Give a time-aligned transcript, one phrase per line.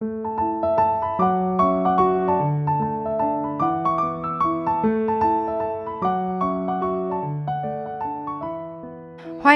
[0.00, 0.08] 欢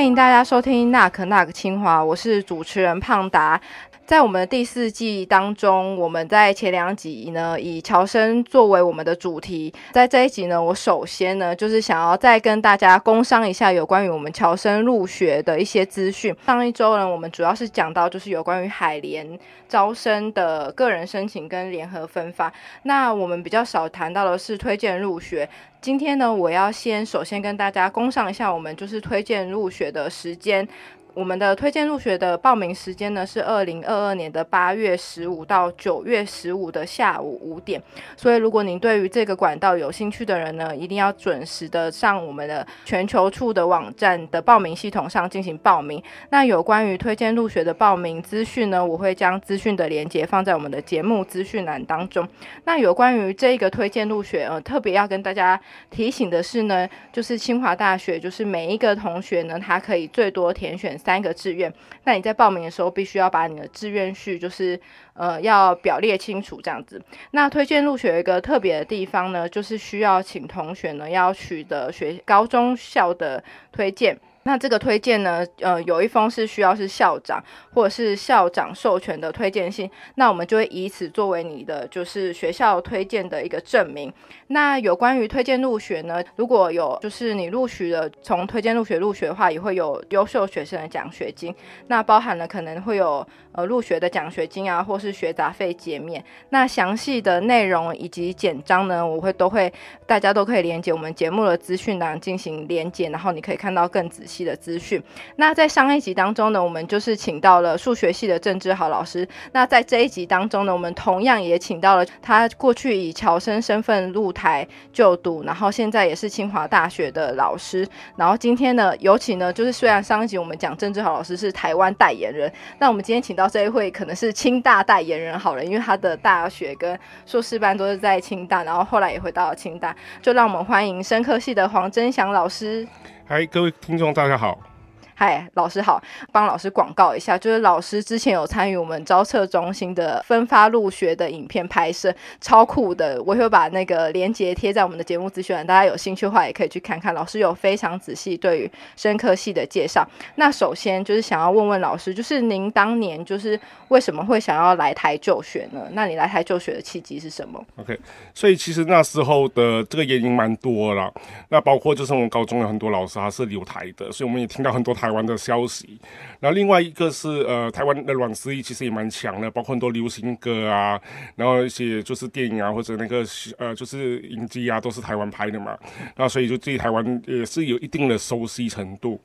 [0.05, 3.59] 迎大家收听《那可那个清华》，我是主持人胖达。
[4.07, 9.73] 在我们的第四季当中，我们在前两集呢，以乔生作为我们的主题。
[9.93, 16.37] 在这一集呢，我首先呢，就是想要再跟大家工商一下有关于我们乔生入学的一些资讯。
[16.45, 19.27] 上一周呢，我们主要是讲到就是有关于海联
[19.67, 22.53] 招生的个人申请跟联合分发。
[22.83, 25.49] 那我们比较少谈到的是推荐入学。
[25.81, 30.69] 今天呢，我要先首先跟大家工商一下，我们就是推荐入学的时间。
[31.15, 37.81] 我们的推荐入学的报名时间呢是二零二二年的八月十五到九月十五的下午五点，
[38.17, 46.03] 所以如果您对于这个管道有兴趣的人呢，一定要准时的上我们的全球处的网站的报名系统上进行报名。
[46.31, 52.29] 那有关于推荐入学的报名资讯呢，我会将资讯的连接放在我们的节目资讯栏当中。
[52.65, 60.99] 那有关于这个推荐入学，呃，特别要跟大家提醒的是呢，就是清华大学，就是每一个同学呢，他可以最多填选。
[61.05, 61.73] 三个志愿，
[62.05, 64.81] 那你在报名的时候必须要把你的志愿序，就是
[65.13, 67.01] 呃要表列清楚这样子。
[67.33, 74.19] 那推荐入学有一个特别的地方呢，就是需要请同学呢要取得学高中校的推荐。
[74.45, 77.43] 那这个推荐呢，呃，有一封是需要是校长
[77.73, 84.13] 或者是校长授权的推荐信，那我们就会以此作为你的就是学校推荐的一个证明。
[84.49, 91.55] 那有关于推荐入学呢，如果有就是你录取了从推荐入学入学的话，也会有优秀学生的奖学金，
[91.87, 96.23] 那包含了可能会有呃入学的奖学金啊，或是学杂费减免。
[96.51, 99.73] 那详细的内容以及简章呢，我会都会
[100.07, 104.34] 大家都可以连接我们节目的资讯栏进行连接，然后你可以看到更仔细。
[104.35, 105.01] 系的资讯。
[105.37, 109.27] 那在上一集当中呢，我们就是请到了数学系的郑志豪老师。
[109.53, 117.87] 那在这一集当中呢，我们同样也请到了他过去以侨生身份入台就读，然后现在也是清华大学的老师。
[118.17, 129.95] 然后今天呢，尤其呢，就是虽然上一集我们讲郑志豪老师是台湾代言人，那我们今天请到这一位可能是清大代言人好了，因为他的大学跟硕士班都是在清大，然后后来也回到了清大。
[130.23, 132.87] 就让我们欢迎生科系的黄真祥老师。
[133.27, 134.74] 嗨，各位听众，大家好。
[135.17, 136.03] 嗨，老师好，
[136.33, 147.15] 帮老师广告一下，就是老师之前有参与我们招测中心的分发入学的影片拍摄，超酷的，我会把那个链接贴在我们的节目资讯栏，大家有兴趣的话也可以去看看。
[147.15, 150.05] 老师有非常仔细对于深科系的介绍。
[150.35, 153.59] 那首先就是想要问问老师，就是您当年就是
[153.89, 155.83] 为什么会想要来台就学呢？
[155.93, 157.97] 那你来台就学的契机是什么？OK，
[158.35, 161.13] 所以其实那时候的这个原因蛮多了，
[161.51, 164.93] 那包括就是我们高中有很多老师他是留台的，所以我们也听到很多。
[164.95, 165.99] 台台湾的消息，
[166.41, 170.99] 然后另外一个是呃，台湾的软实力其实也蛮强的，包括很多流行歌啊，
[171.37, 173.23] 然后一些就是电影啊或者那个
[173.59, 175.77] 呃就是影集啊，都是台湾拍的嘛，
[176.17, 179.21] 那所以就对台湾也是有一定的熟悉程度。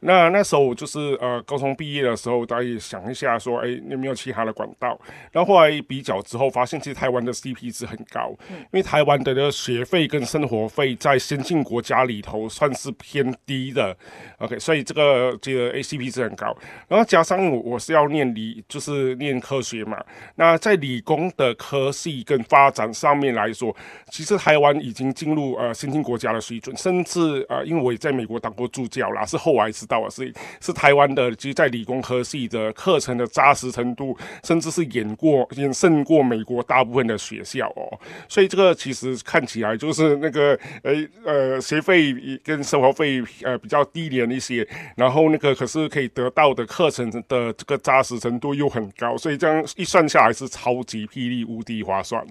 [0.00, 4.98] 那那时候就是呃高中毕业的时候，大家也想一下说，哎有没有其他的管道？
[5.30, 13.94] 然后后来比较之后，发现其实台湾的 CP 值很高，因为台湾的个学费跟生活费在先进国家里头算是偏低的。
[14.38, 15.17] OK，所以这个。
[15.18, 16.56] 呃，这个 ACP 值很高，
[16.86, 20.00] 然后加上我是要念理，就是念科学嘛。
[20.36, 23.74] 那在理工的科系跟发展上面来说，
[24.10, 37.98] 其实台湾已经进入呃先进国家的水准，甚至呃，因为我也在美国当过助教啦，是后来知道啊，是是台湾的，其实在理工科系的课程的扎实程度，甚至是演过远胜过美国大部分的学校哦。
[38.28, 42.14] 所以这个其实看起来就是那个呃呃学费
[42.44, 44.64] 跟生活费呃比较低廉一些，
[44.94, 45.07] 然后。
[45.08, 52.22] 然后那个可是可以得到的课程的这个扎实程度又很高，所以这样一算下来是超级霹雳无敌划算。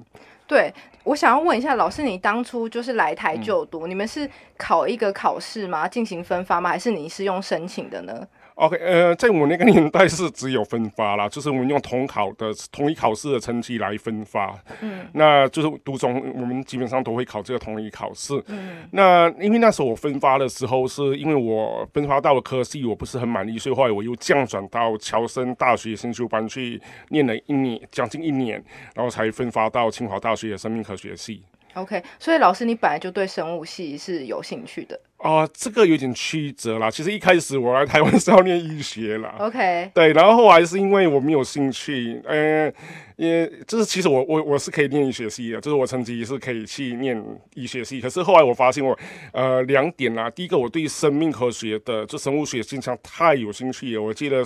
[0.46, 0.72] 对，
[1.04, 4.30] 我想要问一下老师，你当初就是来台就读，你们是
[4.60, 5.88] 考一个考试吗？
[5.88, 6.70] 进行分发吗？
[6.70, 8.28] 还是你是用申请的呢
[8.58, 14.60] ？OK，呃，在我那个年代是只有分发啦，就是我们用统考的统一考试的成绩来分发。
[14.82, 18.34] 嗯，那就是读中，我们基本上都会考这个统一考试。
[18.48, 28.64] 嗯，那因为那时候我分发的时候，是因为我分发到了科系，我不是很满意，所以后来我又降转到侨生大学新修班去念了一年，将近一年，
[28.96, 31.44] 然后才分发到清华大学的生命科学系。
[31.76, 35.00] OK，所以老师，你本来就对生物系是有兴趣的。
[35.20, 36.90] 哦，这个有点曲折啦。
[36.92, 39.36] 其实一开始我来台湾是要念医学啦。
[39.40, 42.74] OK，对，然后后来是因为我没有兴趣，嗯。
[43.18, 47.20] 因为就是其实我我我是可以念医学系的，就是我成绩是可以去念
[47.56, 48.00] 医学系。
[48.00, 48.96] 可是后来我发现我
[49.34, 54.02] 呃两点啦，第一个我对生命科学的就生物学现象太有兴趣了。
[54.04, 54.44] 我记得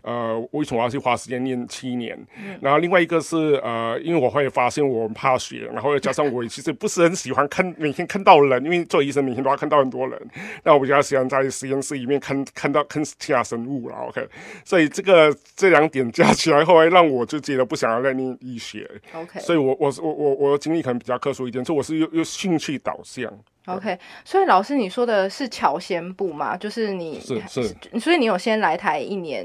[0.00, 2.18] 呃为什么要去花时间念七年？
[2.62, 10.13] 然后另外一个是呃因为我会发现我怕血，然后又加上我其实不是很喜欢看每天看到人，因为做医生每天都要看到很多人，
[10.62, 13.96] 那我比较喜欢在实验室里面看看到看其他生物了。
[14.08, 14.26] OK，
[14.64, 18.14] 所以这个这两点 加起来，后来让我就觉得不想要再。
[18.14, 23.28] 念医学，OK，所以我我我我我的经历可能比较特殊一点，所以我是又又兴趣导向
[23.66, 26.56] ，OK，所以老师你说的是侨先部嘛？
[26.56, 29.44] 就是你是是，所以你有先来台一年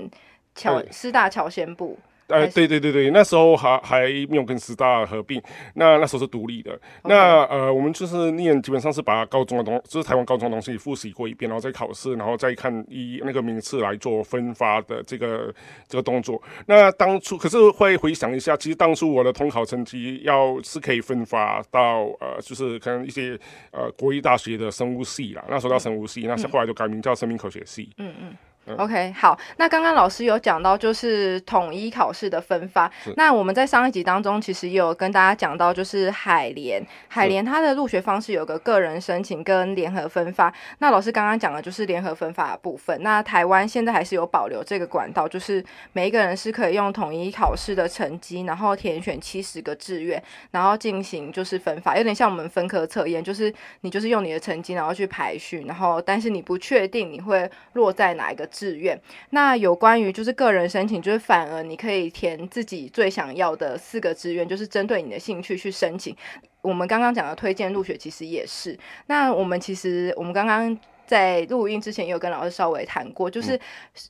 [0.54, 1.98] 侨师大侨先部。
[2.30, 5.42] 呃，对对对对，那时候还还没有跟师大合并，
[5.74, 6.80] 那那时候是独立的。
[7.04, 15.54] 那呃，我们就是念，基本上是把高中的东，就是台湾高中的东西复习过一遍，然后再考试，然后再看一那个名次来做分发的这个
[15.88, 16.42] 这个动作。
[16.68, 23.38] 那当初可是会回想一下，其实当初我的统考成绩要是可以分发到呃，就是可能一些
[23.72, 27.90] 呃国立大学的生物系啦，那时候叫生物系，那后来就改名叫生命科学系。
[27.98, 28.38] 嗯嗯。
[28.78, 40.54] OK，好，那刚刚老师有讲到就是统一考试的分发，那我们在上一集当中其实也有跟大家讲到，就是海联，海联它的入学方式有个个人申请跟联合分发。
[40.78, 43.02] 那老师刚刚讲的就是联合分发的部分。
[43.02, 50.22] 那台湾现在还是有保留这个管道，就是每一个人是可以用统一考试的成绩，然后填选七十个志愿，
[50.52, 53.52] 然后进行就是分发，有点像我们分科测验，就是
[53.82, 58.48] 你就是用你的成绩然后去排序，然后但是你不确定你会落在哪一个。
[58.52, 59.00] 志愿，
[59.30, 66.16] 那有关于就是个人申请，就是反而你可以填自己最想要的四个志愿，就是针对你的兴趣去申请。
[66.62, 68.78] 我们刚刚讲的推荐入学其实也是。
[69.08, 73.60] 那我们其实我们刚刚在录音之前也有跟老师稍微谈过，就是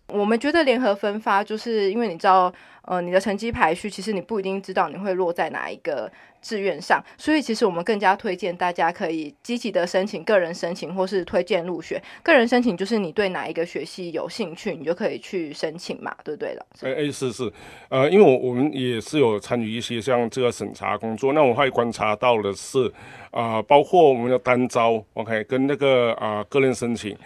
[0.07, 2.51] 我们觉得联合分发，就是因为你知道，
[2.89, 6.11] 呃，你的成绩排序其实你不一定知道你会落在哪一个。
[6.41, 12.01] 志愿上，所以其实我们更加推荐大家可以积极的申请个人申请，或是推荐入学。
[12.23, 16.65] 个人申请就是你对哪一个学系有兴趣，你就可以去申请嘛，对不对了？
[16.81, 17.51] 哎哎，是是，
[17.89, 22.89] 呃，因为我我们也是有参与一些像这个审查工作，那我会观察到的是，
[23.31, 27.17] 啊，包括我们的单招，OK，跟那个啊个人申请。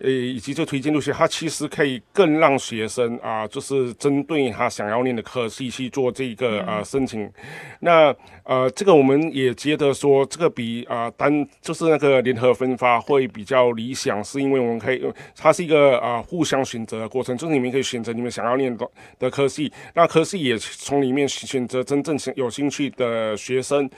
[0.00, 7.30] 呃，以及这推荐入学，它其实可以更让学生啊，就是针对他想要念的科系去做这个啊申请。
[7.80, 8.14] 那
[8.44, 15.04] 呃，这个我们也觉得说，这个比啊单就是那个联合分发会比较理想，是因为我们可以，
[15.36, 18.88] 它是一个啊互相选择的过程，就是你们可以选择你们想要念的
[19.18, 23.88] 的科系，那科系也从里面选择真正有兴趣的学生。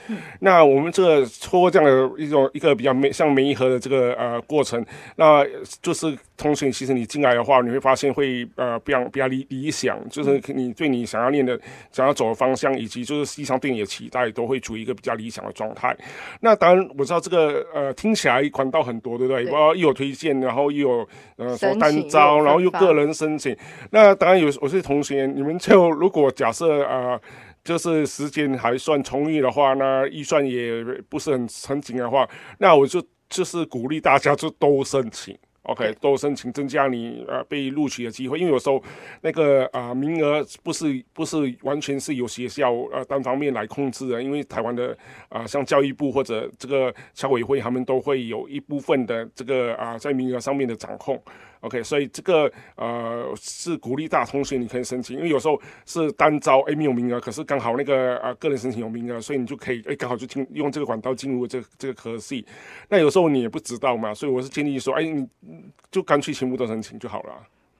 [0.41, 4.85] 那我们这个通过这样的一种一个比较没像媒合的这个呃过程，
[5.15, 5.45] 那
[5.81, 5.92] 就。
[5.93, 11.59] 是通讯，其实你进来的话，你会发现会呃比较比较理理想，就是你对你想要练的、
[11.91, 15.95] 想要走的方向，以及就是实际上对你的期待，都会处于一个比较理想的状态。
[16.41, 19.45] 那当然我知道这个呃听起来管道很多，对不对？
[19.45, 21.07] 又有推荐，然后又有
[21.37, 23.55] 呃说单招，然后又个人申请。
[23.91, 27.19] 那当然有有些同学，你们就如果假设呃
[27.63, 35.37] 就是时间还算充裕的话，那预算也不是很很紧的话，那我就就是鼓励大家就都申请。
[35.63, 38.83] OK，都申请增加你呃被录取的机会，因为有时候
[39.21, 44.97] 那个啊名额不是不是完全是由学校呃单方面来控制的，因为台湾的
[45.29, 51.21] 啊像教育部或者这个校委会，他们都会有一部分的这个啊在名额上面的掌控。
[51.63, 62.45] OK，所以这个呃是鼓励大通讯你可以申请，因为有时候是单招诶没有名额，可是刚好那个呃个人申请有名额，所以你就可以诶刚好就进用这个管道进入这个这个科系。
[62.89, 65.25] 那有时候你也不知道嘛，所以我是建议说，哎你
[65.89, 67.33] 就干脆全部都申请就好了。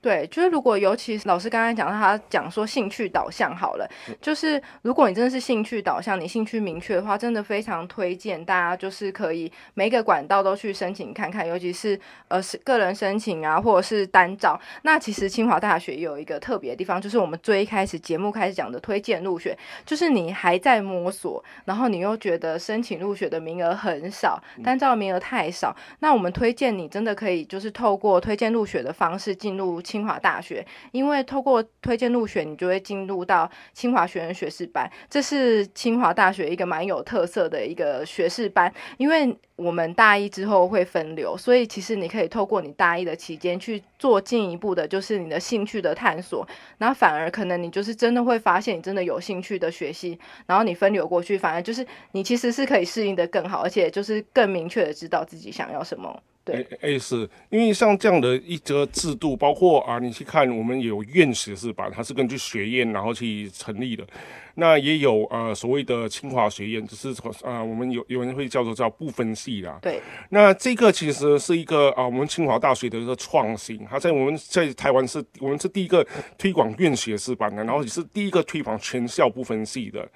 [0.04, 3.88] 对，就是如果尤其老师刚才讲，他讲说兴趣导向好了，
[4.20, 14.60] 就是如果你真的是兴趣导向，你兴趣明确的话，真的非常推荐大家就是可以每个管道都去申请看看，尤其是呃是个人申请啊，或者是单招。
[14.82, 19.56] 那其实清华大学有一个特别的地方，就是我们最一开始节目开始讲的推荐入学，
[19.86, 29.80] 就是你还在摸索，然后你又觉得申请入学的名额很少，单照的名额太少，那我们推荐你真的可以就是透过推荐入学的方式进入。
[29.94, 38.74] 清华大学，因为透过推荐入学，你就会进入到清华学院学士班，这是清华大学一个蛮有特色的一个学士班。
[38.96, 46.44] 因为我们大一之后会分流，所以其实你可以透过你大一的期间去做进一步的，就是你的兴趣的探索。
[46.78, 56.20] 然后反而可能你就是真的会发现你真的有兴趣的学习，然后你分流过去，反而就是你其实是可以适应的更好，而且就是更明确的知道自己想要什么。
[56.44, 64.06] 对，哎是，因为像这样的一则制度，包括啊，你去看我们有院学是吧，它是根据学院然后去成立的。
[64.56, 67.10] 那也有呃所谓的清华学院，就是
[67.42, 69.78] 啊我们有有人会叫做叫不分系啦。
[69.82, 70.00] 对。
[70.30, 76.06] 那这个其实是一个啊我们清华大学的一个创新，它在我们在台湾是我们是第一个
[76.38, 80.08] 推广院学士班的，然后也是第一个推广全校不分系的。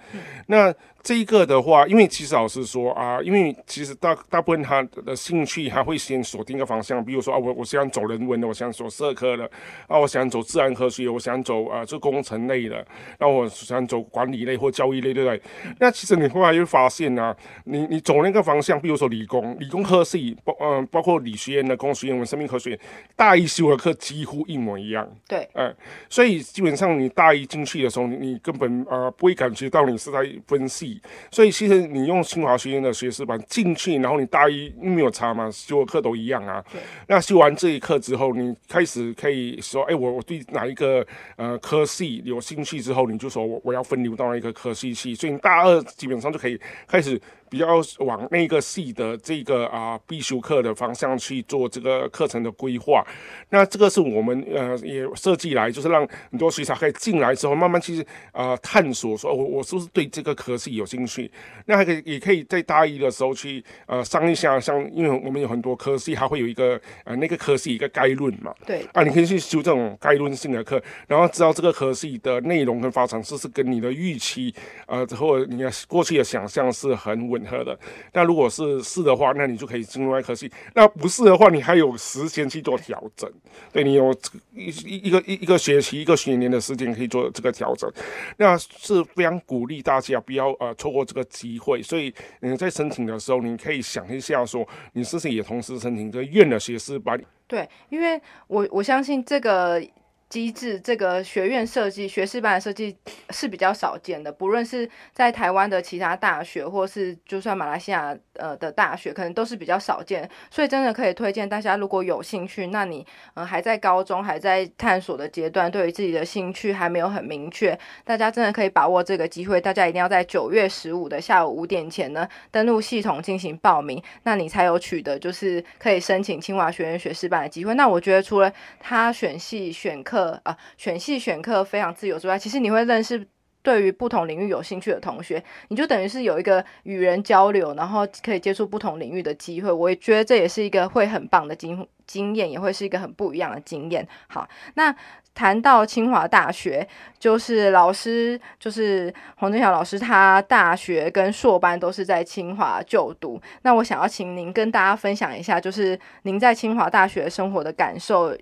[0.47, 9.51] 那这一个的话，因为其实老师说啊，因为其实大大部分他的兴趣还会先锁定一个方向，比如说啊我我想走人文的，我想走社科的，
[9.89, 12.87] 啊我想走自然科学，我想走啊这工程类的，
[13.19, 14.28] 那我想走管。
[14.31, 15.43] 理类或教育类，对不对？
[15.81, 22.81] 那其实你后来会发现呢，你你走那个方向，比如说理工、理工科系，包嗯，包括理学院的工学院、文生命科学院，
[23.17, 25.09] 大一修的课几乎一模一样。
[25.27, 25.75] 对，嗯，
[26.11, 31.01] 所以基本上你大一进去的时候，你你根本呃不会感觉到你是在分系。
[31.31, 36.63] 所以其实你用清华学院的学士班进去，然后你大一没有差嘛，修的课都一样啊。
[37.07, 41.07] 那修完这一课之后，你开始可以说，哎，我我对哪一个
[41.37, 44.18] 呃科系有兴趣之后，你就说我我要分流。
[44.19, 47.19] 当然一个科系系，所以你大二基本上就可以开始。
[47.51, 47.67] 比较
[47.99, 53.05] 往那个系的这个啊必修课的方向去做这个课程的规划，
[53.51, 61.31] 那这个是我们呃也设计来，就是让很多学生可以进来之后慢慢去呃探索，说我我是不是对这个科系有兴趣？
[61.67, 74.55] 那还可以也可以在大一的时候去呃上一下，像因为我们有很多科系，它会有一个呃那个科系一个概论嘛，对啊，你可以去修这种概论性的课，然后知道这个科系的内容跟发展是是跟你的预期
[74.87, 77.38] 呃或者你的过去的想象是很稳。
[77.39, 77.79] 吻合的，
[78.13, 83.31] 那如果是是的话，那你就可以进入外科系；那不是的话，你还有时间去做调整。
[83.73, 84.13] 对你有
[84.53, 87.91] 一一一个一一个学期、一个学年的时间可以做这个调整，
[88.37, 91.81] 那是非常鼓励大家不要呃错过这个机会。
[91.83, 97.21] 所以你在申请的时候，你可以想一下，说你是不是也同时申请这个院的学士班？
[97.47, 99.81] 对，因为我我相信这个。
[100.29, 102.95] 机制这个学院设计学士班的设计
[103.31, 110.29] 是比较少见的，不论是在台湾的其他大学，或是就算马来西亚呃的大学，可能都是比较少见。
[110.51, 119.59] 所以真的可以推荐大家，如果有兴趣，那你呃还在高中还在探索的阶段，对于自己的兴趣还没有很明确，大家真的可以把握这个机会。
[119.59, 127.73] 大家一定要在九月十五的下午五点前呢登录系统进行报名，那你才有取得就是可以申请清华学院学士班的机会。
[127.73, 130.18] 那我觉得除了他选系选课。
[130.19, 133.25] 课啊，选系选课非常自由之外，其实你会认识
[133.63, 139.71] 对于不同领域有兴趣的同学，你就等于是有一个与人交流，然后可以接触不同领域的机会。
[139.71, 144.07] 我也觉得这也是一个会很棒的经经验，也会是一个很不一样的经验。
[144.29, 144.95] 好，那
[145.35, 146.87] 谈到清华大学，
[147.19, 153.41] 就是老师，就是黄振晓老师，他大学跟硕班都是在清华就读。
[153.63, 158.37] 那我想要请您跟大家分享一下，就是您在清华大学生活的感受。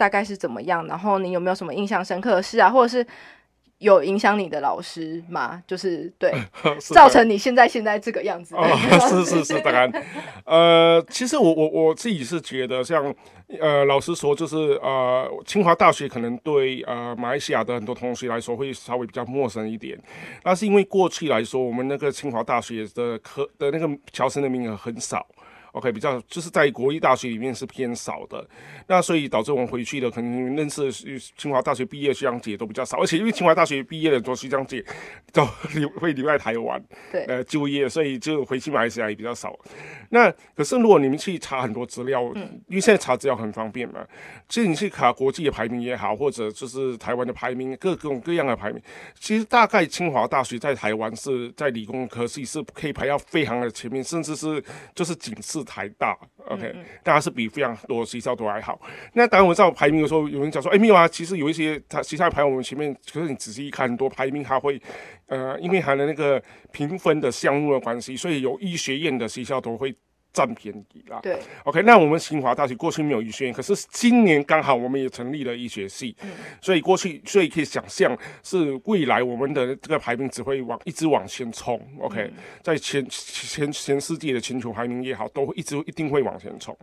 [0.00, 0.86] 大概是怎么样？
[0.86, 2.70] 然后你有没有什么印象深刻的事啊？
[2.70, 3.06] 或者是
[3.76, 5.62] 有影响你的老师吗？
[5.66, 6.32] 就是对，
[6.80, 8.56] 造成你现在现在这个样子。
[8.56, 8.64] 哦
[9.10, 9.92] 是是是，当然，
[10.46, 13.14] 呃，其实我我我自己是觉得，像
[13.60, 19.98] 呃，老师说，就是呃，清华大学可能对呃马来西亚的很多同学来说会稍微比较陌生一点，
[20.44, 25.26] 那是因为过去来说，我们那个清华大学的科的那个侨生的名额很少。
[25.72, 28.44] OK，比较就是在国立大学里面是偏少的，
[28.88, 30.90] 那所以导致我们回去的可能认识
[31.36, 34.84] 清华大学毕业学长姐都比较少，而且因为清华大学毕业的很多学长姐
[35.32, 39.56] 都 留会留在台湾，对，呃就业，所以就回去马来西亚也比较少。
[40.08, 44.04] 那可是如果你们去查很多资料，嗯因为现在查资料很方便嘛，
[44.48, 48.82] 其实你去查国际的排名也好，或者就是台湾的排名，各种各样的排名，
[49.20, 54.60] 其实大概清华大学在台湾是在理工科系是可以排到非常的前面，甚至是
[54.96, 55.59] 就是仅次。
[55.64, 58.80] 台大，OK，当然是比非常多学校都还好。
[59.14, 64.80] 那当然我知道排名的时候，有人讲说，哎，没有啊，其实有一些他其他排我们前面，可是你仔细一看，很多排名他会，
[65.26, 69.94] 呃，因为它的那个评分的项目的关系，所以有医学院的学校都会。
[70.32, 71.20] 占便宜啦。
[71.22, 76.14] 对，OK，那我们清华大学过去没有医学院，可是今年刚好我们也成立了医学系，
[76.60, 82.30] 所以过去所以可以想象是未来我们的这个排名只会往一直往前冲，OK，
[82.62, 86.76] 在前前全世界的全球排名也好，都会一直一定会往前冲。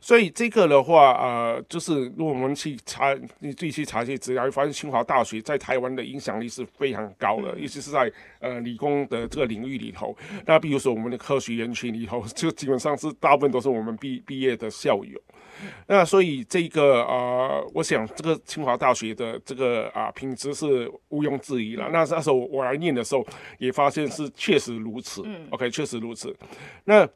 [0.00, 8.10] 所以这个的话，呃，就是如果我们去查，你自己去查一些资料，会发现清华大学在台湾的影响力是非常高的，尤其是在
[8.40, 10.16] 呃理工的这个领域里头。
[10.46, 12.94] 那比如说我们的科学园区里头，就基本上。
[12.94, 15.18] 上是大部分都是我们毕毕业的校友，
[15.86, 21.88] 那所以这个呃，我想这个清华大学的这个啊品质是毋庸置疑了。
[21.90, 23.26] 那那时候我来念的时候，
[23.58, 25.22] 也发现是确实如此。
[25.24, 26.36] 嗯 OK，确实如此。
[26.84, 27.08] 那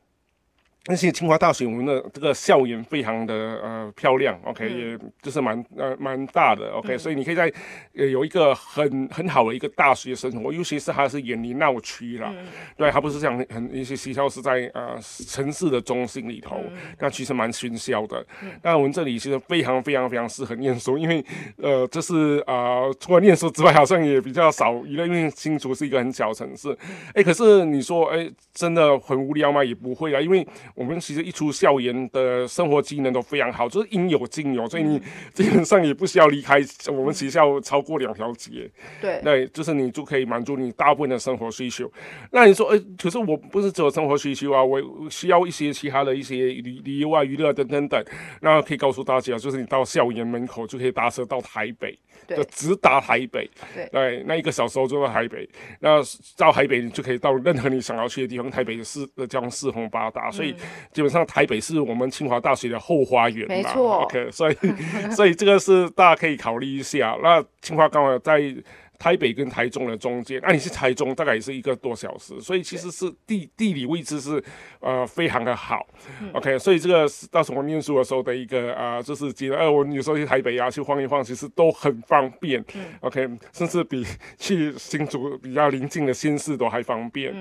[0.88, 7.52] 而且清华大学我们的这个校园非常的呃漂亮，OK，、也就是蛮呃蛮大的，OK，、所以你可以在
[7.94, 12.34] 呃有一个很很好的一个大学生活，尤其是它是远离闹区啦，
[12.76, 16.58] 对，它不是像很很一些学校是在呃城市的中心里头，
[16.98, 18.24] 那其实蛮喧嚣的。
[18.62, 21.22] 那我们这里其实非常非常非常适合念书，因为
[21.58, 26.74] 呃这是啊、呃除了念书之外，好像也比较少娱乐，因为新竹是一个很小城市。
[27.12, 29.62] 哎，可是你说哎真的很无聊吗？
[29.62, 30.46] 也不会啊，因为
[30.78, 35.02] 我们其实一出校园的生活机能都非常好，就是应有尽有，所以你
[35.34, 38.70] 基本上也不需要离开我们学校超过两条街。
[39.00, 41.90] 对，对，就是你就可以满足你大部分的生活需求。
[42.30, 44.80] 那你说，哎、可是我不是只有生活需求啊，我
[45.10, 48.00] 需要一些其他的一些旅旅游啊、娱乐等等等。
[48.40, 53.50] 那可以告诉大家，就是你到校园门口就可以搭车到台北，对就直达台北。
[53.90, 55.48] 对那一个小时候就到台北。
[55.80, 56.00] 那
[56.36, 60.54] 到台北你就可以到任何你想要去的地方，台北市的交通四通八达，所以
[60.92, 63.54] 基本上台北是我们清华大学的后花园嘛。
[63.54, 64.56] 没错 OK，所以
[65.14, 67.16] 所以这个是大家可以考虑一下。
[67.22, 68.54] 那清华刚好在。
[68.98, 74.42] 台北跟台中的中间，那、你是台中，大概也是一个多小时，所以其实是地地理位置是
[74.80, 75.86] 呃非常的好。
[76.32, 82.64] OK，所以这个是到时候念书的时候的一个啊、呃就是觉得，呃，我有时候去台北啊，去晃一晃，其实都很方便。
[83.00, 84.04] OK，甚至比
[84.36, 87.32] 去新竹比较邻近的新市都还方便。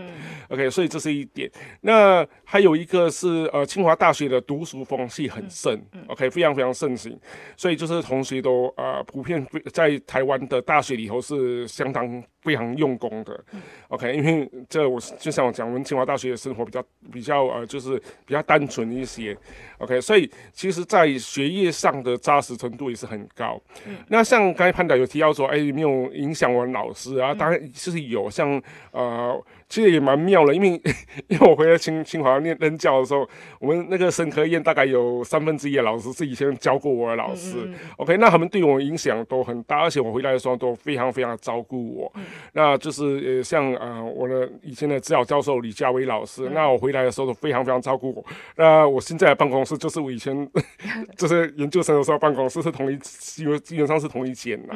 [0.49, 1.49] OK，所以这是一点。
[1.81, 5.75] 那还有一个是呃，清华大学的读书风气很盛、
[6.07, 7.19] o k 非常非常盛行，
[7.55, 13.43] 所以就是同学都呃普遍在台湾的大学里头是相当非常用功的。
[13.89, 19.37] OK，因为这我就像我讲，我们清华大学的生活比较比较呃，就是比较单纯一些。
[19.79, 23.61] OK，所以其实，在学业上的扎实程度也是很高。
[24.07, 27.33] 那像刚才潘导有提到说，哎，有没有影响我的老师啊？
[27.33, 28.61] 当然就是有，像
[28.91, 29.39] 呃，
[29.69, 30.81] 其实也蛮妙的，因为
[31.27, 33.27] 因为我回来清清华念任教的时候，
[33.59, 37.69] 我们那个生科院大概有三分之一的老师是以前教过我的老师。
[37.97, 42.11] OK，那他们对我影响都很大，而且我回来的时候都非常非常照顾我。
[42.53, 43.03] 那就是
[43.37, 48.25] 呃，像呃我的以前的指导教授李佳薇老师，那我回来的时候都非常非常照顾我。
[48.55, 50.49] 那我现在的办公室就是我以前
[51.17, 54.73] 就是研究生的时候办公室是同一，基本基本上是同一间的。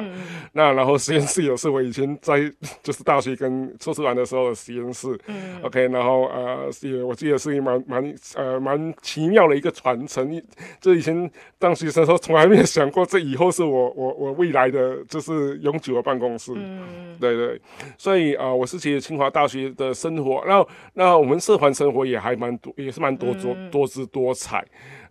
[0.52, 2.38] 那然后实验室也是我以前在
[2.82, 5.18] 就是大学跟硕士完的时候的实验室。
[5.62, 10.32] OK，然后呃也我记得是一蛮蛮呃蛮奇妙的一个传承。
[10.32, 10.42] 一
[10.80, 16.54] 就以前当学生的时候，从来没有想过这以后是我我我未来的就是永久的办公室。
[16.56, 17.60] 嗯，对对，
[17.98, 24.64] 所以啊、呃我是觉得清华大学的生活，然后那我们社团生活也还蛮多，也是蛮多多多姿多彩。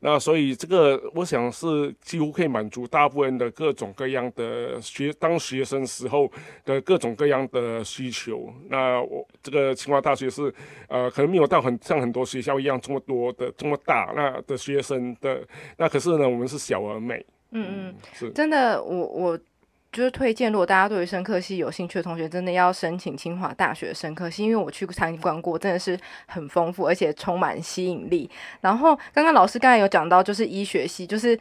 [0.04, 6.30] 那所以这个我想是几乎可以满足大部分的各种各样的学当学生时候
[6.66, 8.52] 的各种各样的需求。
[8.68, 10.54] 那我这个清华大学是
[10.88, 15.42] 呃可能没有到很像很多学校一样这么多的这么大那的学生的，
[15.78, 17.26] 那可是呢我们是小而美。
[17.54, 19.40] 嗯嗯，是真的，我我
[19.92, 28.30] 就是推荐，如果大家对于生科系有兴趣的同学，真的要申请清华大学生科系，因为我去参观过，真的是很丰富，而且充满吸引力。
[28.62, 31.38] 然后刚刚老师刚才有讲到，就是医学系，就是。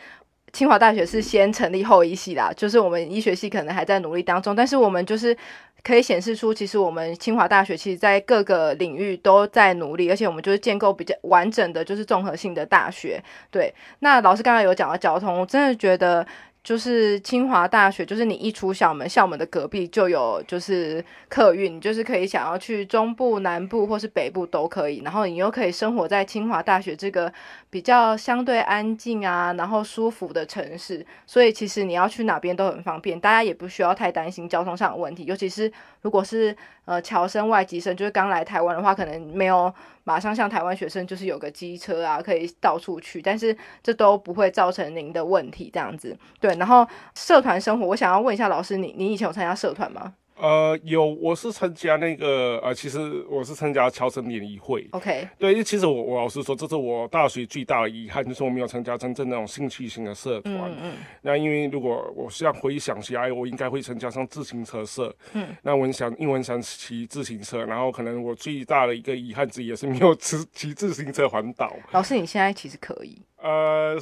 [0.53, 5.37] 清华大学是先成立后医系啦，就是我们医学系可能还在努力当中，但是我们就是
[5.85, 13.23] 可以显示出，其实我们清华大学其实在各个领域都在努力，而且我们就是建构比较完整的，就是综合性的大学。
[13.49, 16.27] 对，那老师刚刚有讲到交通，我真的觉得
[16.63, 27.33] 就是清华大学，就是你一出校门，校门的隔壁就有就是客运，就是可以想要去中部、南部或是北部都可以，然后你又可以生活在清华大学这个
[27.71, 39.73] 比较相对安静啊，然后舒服的城市，所以其实你要去哪边都很方便，大家也不需要太担心交通上的问题，尤其是如果是呃侨生、外籍生，就是刚来台湾的话，可能没有
[40.05, 46.17] 马上像台湾学生就是有个机车啊，可以到处去，但是这都不会造成您的问题，这样子。
[46.41, 52.99] 对，然后社团生活，我想要问一下老师，你你以前有参加社团吗呃，有，我是参加那个呃，其实
[53.29, 54.87] 我是参加侨生联谊会。
[54.93, 60.55] ？OK，对，因为其实我我老实说，这是我大学最大的遗憾，就是我没有参加真正那种兴趣型的社团。
[60.71, 65.15] 嗯嗯那因为如果我现在回想起来，我应该会参加上自行车社。
[65.35, 71.77] 嗯，那我很想，因为我很想骑自行车，然后可能我最大的一个遗憾之一也是没有 骑骑自行车环岛。
[71.93, 73.97] 老师，你现在其实可以，呃，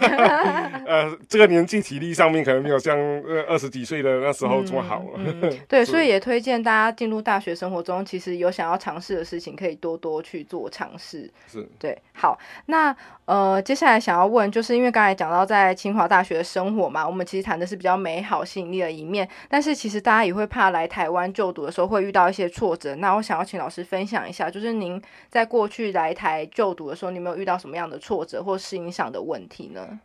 [0.86, 5.10] 呃，这个年纪体力上面可能没有像呃二十几岁的那时候这么好了。
[5.16, 11.30] 嗯， 对，所以也推荐大家进入大学生活中，其实有想要尝试的事情，可以多多去做尝试。
[11.50, 11.96] 是对。
[12.12, 22.94] 好，那呃，接下来想要问，就是因为刚才讲到在清华大学的生活嘛，我们其实谈的是比较美好、吸引力的一面，但是其实大家也会怕来台湾就读的时候会遇到一些挫折。
[22.96, 30.00] 那我想要请老师分享一下，就是您在过去来台就读的时候，你有没有遇到什么样的挫折或适应上的问题呢？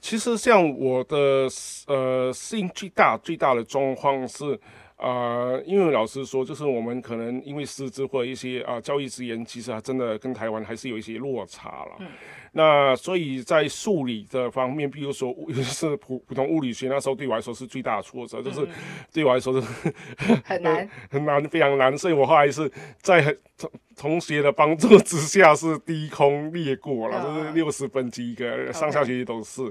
[0.00, 1.48] 其实像我的
[1.86, 4.58] 呃适应最大最大的状况是。
[4.96, 12.08] 呃，因为老师说，就是我们可能因为师资或一些啊教育资源，其实还真的跟台湾还是有一些落差了。
[12.56, 18.66] 那所以在数理的方面，比如说 是普普通物理学，那时候对我来说是最大的挫折，就是
[19.12, 19.66] 对我来说是
[20.44, 20.88] 很难。
[21.10, 23.22] 很难非常难，所以我后来是在
[23.58, 29.62] 同同学的帮助之下是低空掠过了，就是六十分及格，上下学期都是，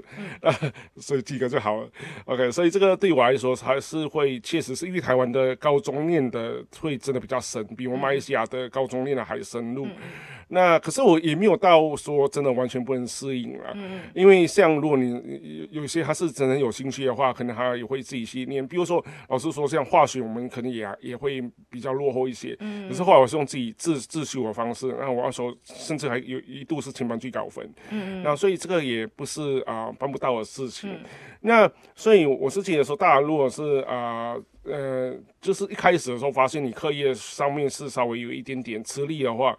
[0.96, 1.88] 所以及格就好了。
[2.24, 9.86] OK，所以这个对我来说还是会确实是因为台湾的高中念的会真的比较深，比我马来西亚的高中念的还深入。
[10.48, 13.76] 那可是我也没有到说真的完全不能适应了，
[14.14, 15.12] 因为像如果你
[15.70, 18.66] 有有些还是真的有兴趣的话，可能他也会自己去念。
[18.66, 22.56] 比如说老师说像化学，我们可能也也会比较落后一些。
[22.60, 27.68] 嗯，可是后来我是用自己自自修的方式，那我要说甚至还有一度是全班最高分。
[27.90, 30.90] 嗯那所以这个也不是啊办不到的事情。
[31.40, 34.34] 那所以我是觉得说，大家如果是啊
[34.64, 39.56] 呃，就是一开始的时候发现你课业上面是稍微有一点点吃力的话。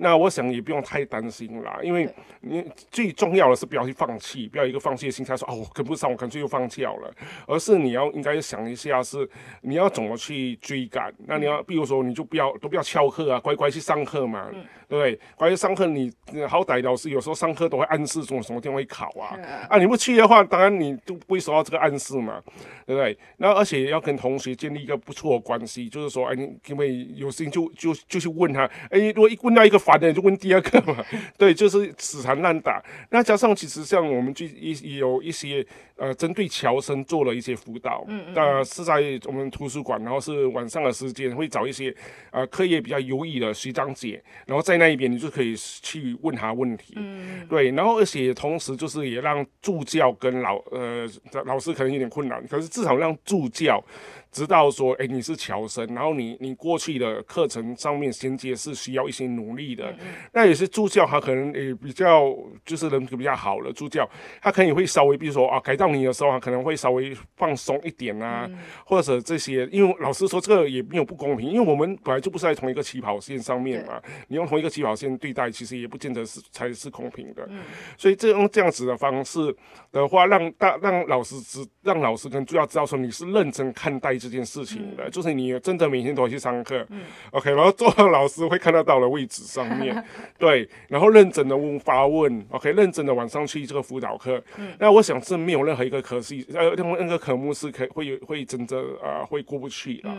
[0.00, 2.08] 那我想也不用太担心啦，因为
[2.40, 7.12] 你最重要的是不要去放弃，不要一个放弃的心态，说哦我跟不上，我干脆又放弃好了，
[7.48, 9.28] 而是你要应该想一下，是
[9.62, 11.12] 你要怎么去追赶。
[11.26, 14.48] 那你要，比如说你就不要都不要翘课啊，乖乖去上课嘛，
[14.88, 15.16] 对不对？
[15.34, 16.12] 乖乖上课，你
[16.48, 19.36] 好歹老师有时候上课都会暗示说什么地方会考啊，
[19.68, 22.40] 啊你不去的话，当然你都不会收到这个暗示嘛，
[22.86, 23.18] 对不对？
[23.38, 29.76] 那而且要跟同学建立一个不错的关系，就是说，哎，你因为有事情就就就去问他，哎，如果一问到一个。
[29.88, 31.02] 反的就问第二个嘛，
[31.38, 32.84] 对，就是死缠烂打。
[33.08, 41.94] 那加上其实像我们就一有一些呃，针对侨生做了一些辅导，嗯嗯，是在我们图书馆，然后是晚上的时间会找一些
[42.30, 51.08] 呃课业比较优异的学长姐，然后在那一边你就可以去问他问题，嗯对，然后而且同时就是也让助教跟老呃
[51.46, 53.82] 老师可能有点困难，可是至少让助教。
[54.30, 59.94] 知道说，哎，你是乔生，然后你你过去的课程上面衔接是需要一些努力的，
[60.32, 64.08] 那也是助教他可能也比较就是人比较好的助教，
[64.42, 68.48] 他可能会稍微比如说啊，改到你的时候啊，可能会稍微放松一点啊，
[68.84, 77.48] 或者这些，因为老师说这个也没有不公平，因为我们本来就不是在同一个起跑线上面嘛，你用同一个起跑线对待，其实也不见得是才是公平的，
[77.96, 79.54] 所以这用这样子的方式
[79.90, 84.17] 的话，让大让老师知，让老师跟助教知道说你是认真看待。
[84.18, 86.86] 这件事情的，就是你真的每天都要去上课
[87.30, 90.02] ，OK，然后坐到老师会看得到的位置上面，
[90.38, 94.42] 对，然后认真的问发问，OK，认真的晚上去这个辅导课，
[94.78, 100.10] 那我想是没有任何一个科系，呃，那个科目是可会有会真的呃会过不去的，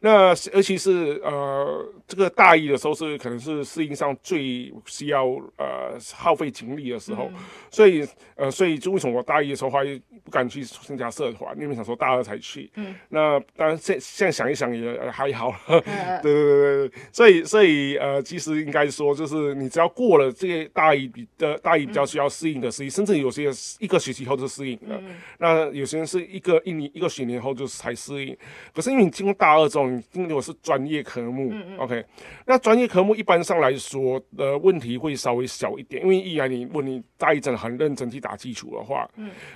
[0.00, 5.24] 那尤其是呃这个大一的时候是可能是适应上最需要
[5.56, 7.30] 呃耗费精力的时候，
[7.70, 9.84] 所以呃所以就为什么我大一的时候还
[10.22, 13.39] 不敢去参加社团，因为想说大二才去，嗯，那。
[13.56, 15.82] 当然，现现在想一想也还好， 对
[16.22, 16.92] 对对对。
[17.12, 25.00] 所以所以呃，其实应该说，就是你只要过了这个大一比的大一比较需要适应的时期，甚至有些一个学期后就适应了，
[25.38, 28.36] 那有些人是一个一年一个学年后就才适应。
[28.74, 32.04] 可是因为你进入大二之后，你如果是专业科目，OK，
[32.46, 39.08] 那专业科目一般上来说的问题会稍微小一点，因为一来你问你大一真的很认真去打基础的话，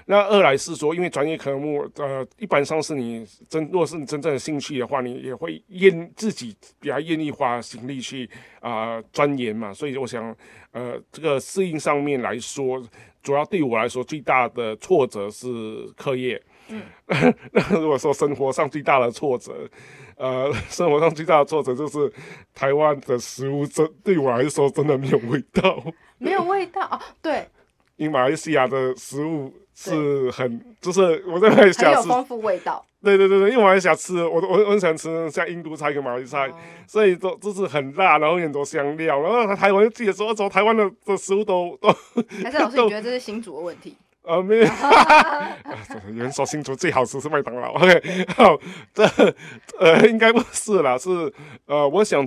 [0.07, 3.74] 那二来是说，因为专业科目呃一般上是你真。
[3.75, 9.75] 如果是你真正的兴趣的话，你也会愿自己比较愿意花心力去啊钻研嘛。
[9.75, 10.33] 所以我想，
[10.71, 12.81] 呃，这个适应上面来说，
[13.21, 16.41] 主要对我来说最大的挫折是课业。
[16.69, 16.81] 嗯，
[17.51, 19.69] 那如果说生活上最大的挫折，
[20.19, 22.13] 呃，生活上最大的挫折就是
[22.55, 25.83] 台湾的食物真对我来说真的没有味道。
[26.19, 27.03] 没有味道啊？
[27.21, 27.45] 对，
[27.97, 29.53] 因为马来西亚的食物。
[29.77, 32.87] 是很，就是我在马来西亚很有丰富味道。
[33.03, 36.49] 对对对对，因为马来西亚吃，我我我很喜欢吃像印度菜跟马来菜，
[36.87, 39.21] 所以都就是很辣，然后很多香料。
[39.21, 41.89] 然后台湾记得说，走台湾的的食物都 都。
[42.45, 43.97] 还是老师，你觉得这是新竹的问题？
[44.23, 44.65] 呃，没有。
[44.65, 47.73] 有人说新竹最好吃是麦当劳。
[47.83, 48.57] OK，好，
[48.95, 49.05] 这
[49.81, 51.11] 呃应该不是啦，是
[51.67, 52.25] 呃，我想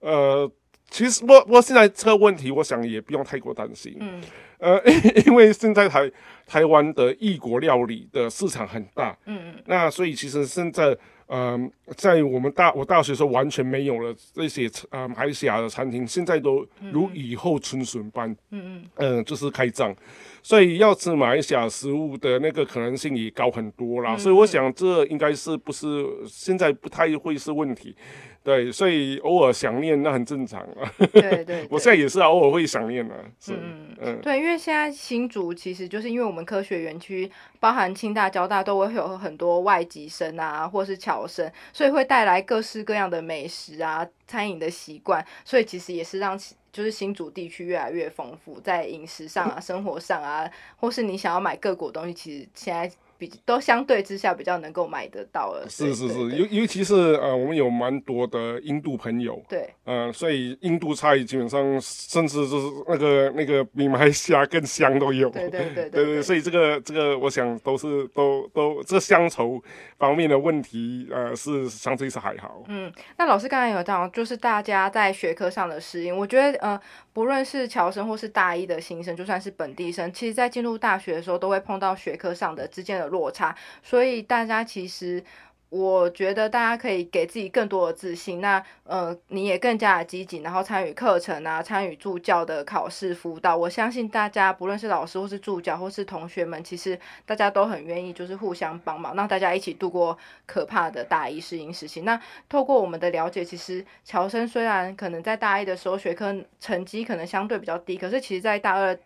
[0.00, 0.46] 呃，
[0.90, 3.96] 其实我我现在这个问题，我想也不用太过担心。
[3.98, 4.22] 嗯。
[4.60, 4.82] 呃，
[5.26, 6.10] 因为现在台
[6.46, 10.96] 台湾的异国料理的市场很大，嗯嗯，那所以其实现在。
[11.32, 19.94] 嗯，在我们大我大学时候完全没有了这些呃马来西亚的餐厅，现在都如雨后春笋般，嗯嗯，嗯，就是开张，
[20.42, 24.16] 所以要吃马来西亚食物的那个可能性也高很多啦。
[24.16, 27.94] 所以我想这应该是不是现在不太会是问题。
[28.42, 30.90] 对，所以偶尔想念那很正常啊。
[31.12, 33.14] 对对，我现在也是偶尔会想念的。
[33.48, 46.38] 嗯嗯，对，因为现在新竹其实就是因为我们科学园区包含清大、交大都会有很多外籍生啊，或是侨生，所以会带来各式各样的美食啊、餐饮的习惯，所以其实也是让
[46.72, 52.90] 就是新竹地区越来越丰富，在饮食上啊、生活上啊，或是你想要买各国东西，其实现在。
[53.20, 69.62] 比都相对之下比较能够买得到了，是是是，尤尤其是呃，我们有蛮多的印度朋友，对，嗯，所以印度菜基本上甚至就是那个那个比马来西亚更香都有，对对对 对对，所以这个这个我想都是都都这乡愁
[69.98, 72.64] 方面的问题，呃，是相对是还好。
[72.68, 76.80] 嗯，那老师刚才有讲，就是大家在学科上的适应，我觉得呃，
[77.12, 83.09] 不论是侨生或是大一的新生，就算是本地生，其实在进入大学的时候都会碰到学科上的之间的。
[83.10, 85.22] 落差，所以大家其实，
[85.68, 88.40] 我觉得大家可以给自己更多的自信。
[88.40, 93.56] 那呃，你也更加的积极，然后参与课程啊，参与助教的考试辅导。
[93.56, 102.00] 我相信大家，不论是老师或是助教或是同学们，其实大家都很愿意，就是互相帮忙，让大家一起度过可怕的大一适应时期。
[102.00, 108.98] 那透过我们的了解，其实乔生虽然可能在大一的时候学科成绩可能相对比较低，可是其实在大二。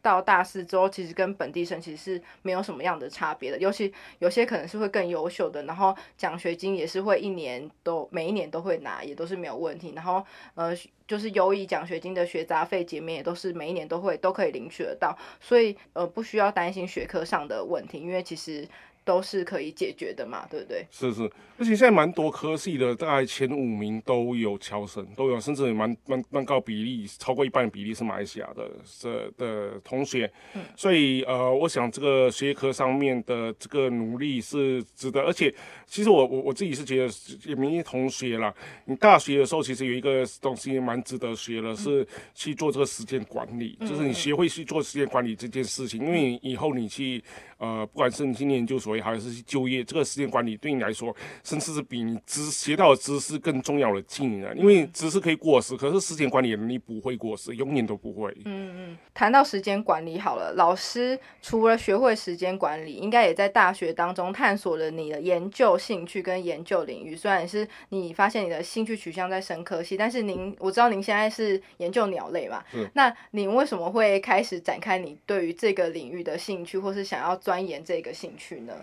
[0.00, 9.92] 到大四之后，其实跟本地生其实是没有什么样的差别的，尤其有些可能是会更优秀的，然后奖学金也是会一年都每一年都会拿，也都是没有问题。
[9.94, 10.72] 然后呃，
[11.06, 18.68] 就是优异奖学金的学杂费减免也都是每一年都会都可以领取得到，所以呃不需要担心学科上的问题，因为其实。
[19.08, 20.86] 都是可以解决的嘛，对不对？
[20.90, 21.22] 是是，
[21.56, 30.30] 而且现在蛮多科系的，大概前五名都有侨生，都有，甚至蛮蛮蛮高比例，超过一半比例是马来西亚的这的同学。
[30.52, 35.22] 嗯，所以呃，我想这个学科上面的这个努力是值得。
[35.22, 35.54] 而且，
[35.86, 37.12] 其实我我我自己是觉得，
[37.46, 47.24] 也明些同学啦，你大学的时候其实有一个东西蛮值得学的，是去做这个时间管理，就是你学会去做时间管理这件事情，因为以后你去。
[47.58, 54.54] 呃，不管是你进研究所也好，还是去就业，这个时间管理对你来说，甚至是比你知学到的知识更重要的技能。
[54.58, 58.30] 因为知识可以过时，可是时间管理能力不会过时，永远都不会。
[58.44, 58.98] 嗯嗯。
[59.14, 67.16] 谈到时间管理，好了，老师除了学会时间管理，应该也在大学当中探索了你的研究兴趣跟研究领域。
[67.16, 72.62] 虽然是你发现你的兴趣取向在生科系，但是您我知道您现在是研究鸟类嘛？
[72.92, 77.38] 那您为什么会开始展开你对于这个领域的兴趣，或是想要？
[77.38, 78.74] 钻研这个兴趣呢？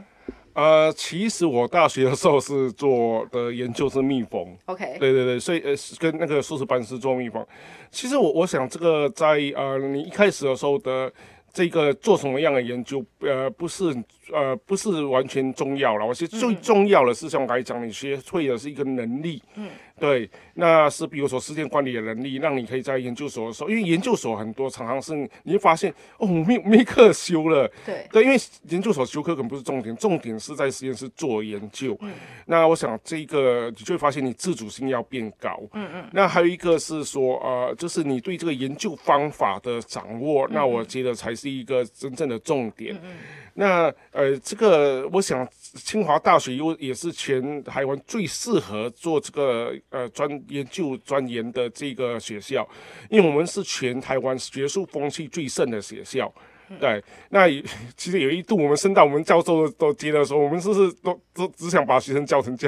[0.53, 4.58] 呃，其实我大学的时候是做的研究是蜜蜂。
[4.65, 7.45] OK，对对对，所以呃，跟那个硕士班是做蜜蜂。
[7.91, 11.12] 其实我我想这个在呃，你一开始的时候的
[11.53, 13.95] 这个做什么样的研究，呃，不是。
[14.34, 16.03] 呃，不是完全重要了。
[16.03, 19.39] 我觉得最重要的是，像我刚才讲，你学会的是一个能力。
[19.53, 27.71] 嗯，对，那是比如说时间管理的能力，让你可以在研究所的时候，因为研究所很多常常是你会发现哦，没没课修了。
[27.86, 28.38] 对对，因为
[28.69, 31.97] 研究所修课可能不是重点，重点是在实验室做研究。
[32.01, 32.12] 嗯，
[32.45, 35.62] 那我想这个你就会发现你自主性要变高。
[35.73, 42.99] 嗯嗯，那还有一个是说，呃，就是你对这个研究方法的掌握，那我觉得才是一个真正的重点。
[43.01, 43.12] 嗯。
[43.58, 52.68] 那呃，这个我想，清华大学又也是全台湾最适合做这个呃专研究专研的这个学校，
[53.10, 56.34] 因为我们是全台湾学术风气最盛的学校。
[56.80, 57.48] 对，那
[57.96, 62.68] 其实有一度我们升到我们教授都接的时候，我们是不是都都只想把学生教成教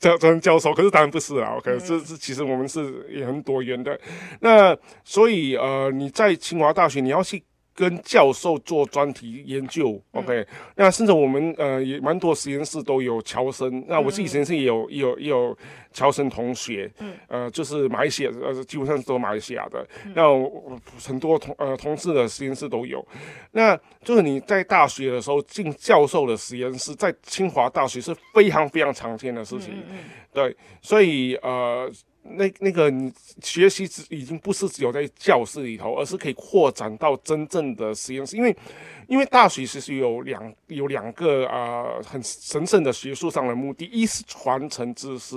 [0.00, 0.74] 教 成教授？
[0.74, 1.54] 可是当然不是啊。
[1.56, 3.96] OK，这这其实我们是也很多元的。
[4.40, 7.44] 那所以呃，你在清华大学你要去。
[7.74, 15.58] 跟教授做专题研究，OK，那甚至我们呃也蛮多实验室都有侨生，那我自己实验室也有有有
[15.92, 19.84] 侨生同学，嗯，呃就是马来西亚呃基本上都马来西亚的，
[20.14, 20.22] 那
[21.04, 23.04] 很多同呃同事的实验室都有，
[23.50, 29.82] 那就是你在大学的时候进教授的实验室，在清华大学是非常非常常见的事情，
[30.32, 31.90] 对，所以呃。
[32.24, 38.36] 那那个你学习只已经不是只有在教室里头，而是可以扩展到真正的实验室。
[38.36, 38.56] 因为，
[39.06, 45.36] 因为大学其实有两有两个啊很神圣的学术上的目的，一是传承知识，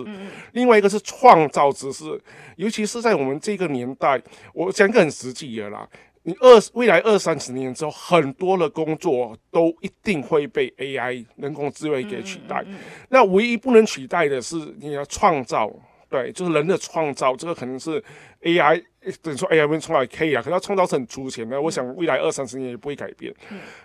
[0.54, 2.20] 另外一个是创造知识。
[2.56, 4.22] 尤其是在我们这个年代，
[4.54, 5.88] 我讲个很实际的啦。
[6.24, 12.66] 你二未来二三十年之后，很多的工作都一定会被 AI 人工智慧给取代。
[13.08, 15.72] 那唯一不能取代的是你要创造，
[16.10, 18.04] 对，就是人的创造，这个可能是
[18.42, 18.84] AI。
[19.22, 21.62] 等于说 AI 会创造可以啊，可是它创造是很粗浅的。
[21.62, 23.34] 我想未来二三十年也不会改变。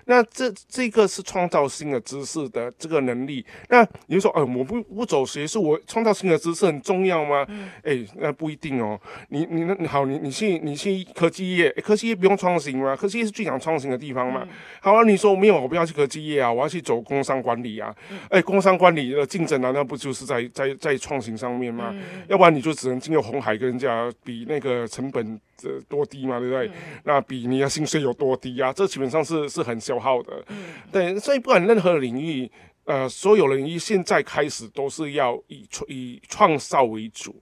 [0.06, 3.44] 那这这个是创造新的知识的这个能力。
[3.68, 7.46] 那你就说，呃，我不不走学术，我创造新的知识很重要吗？
[7.84, 9.00] 哎，那不一定哦。
[9.28, 12.96] 你你那好，你你去你去科技业，科技业不用创新吗？
[12.96, 14.44] 科技业是最想创新的地方嘛。
[14.80, 17.94] 好啊，你说没有，我不要去科技业啊，我要去走工商管理啊。
[18.28, 21.94] 哎，工商管理的竞争难道不就是在在在创新上面吗？
[22.26, 25.11] 要不然你就只能进入红海跟人家比那个成。
[25.12, 26.70] 本这多低嘛，对不对？
[27.04, 28.72] 那比你的薪水有多低啊？
[28.72, 30.42] 这基本上是是很消耗的。
[30.90, 32.50] 对，所以不管任何领域，
[32.84, 37.40] 呃，所有领域现在开始都是要以以创造为主。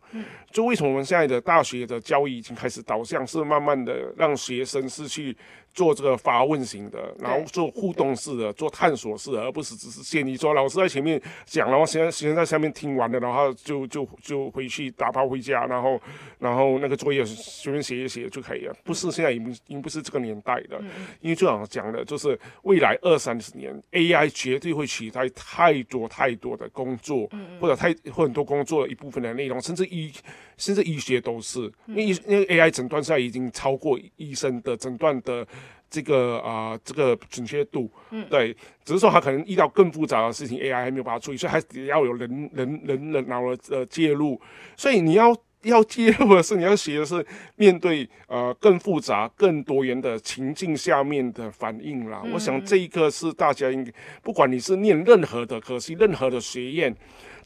[0.50, 5.36] 就为什么我们现在的大学的教育已经开始导向是慢慢的让学生是去。
[5.72, 16.00] 做这个发问型的，然后做互动式的，做探索式的，而不是只是建议说老师在前面讲，然后学生学生在下面听完了，然后就就就回去打包回家，然后
[16.38, 18.74] 然后那个作业随便写一写就可以了。
[18.82, 20.80] 不是现在已经已经不是这个年代的，
[21.20, 27.30] 因为就像讲的，就是未来二三十年，AI 绝对会取代太多太多的工作，
[27.60, 30.12] 或者太或很多工作的一部分的内容，甚至医
[30.56, 35.46] 甚至医学都是，因为因为 AI 诊断现在已经超过医生的诊断的。
[35.90, 44.40] 这个啊，这个准确度，嗯，对，只是说他可能遇到更复杂的事情，AI 还没有办法处理，所以还是要有人人人人脑的呃介入。
[44.76, 47.26] 所以你要要介入的是，你要学的是
[47.56, 52.22] 面对呃更复杂、更多元的情境下面的反应啦。
[52.32, 56.96] 我想这一个是大家应该，不管你是念任何的科系、任何的学院。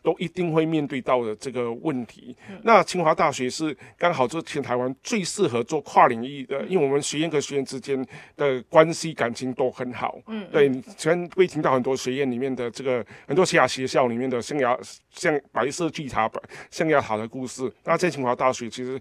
[0.04, 2.36] 都一定会面对到的这个问题。
[2.62, 10.18] 那清华大学是刚好就全台湾最适合做跨领域的，因为我们学院跟学院之间的关系感情都很好。
[10.26, 14.78] 嗯，对，前会听到很多学院里面的这个很多其他学校里面的象牙
[15.10, 16.30] 像白色巨塔、
[16.70, 17.72] 象牙塔的故事。
[17.84, 19.00] 那在清华大学其实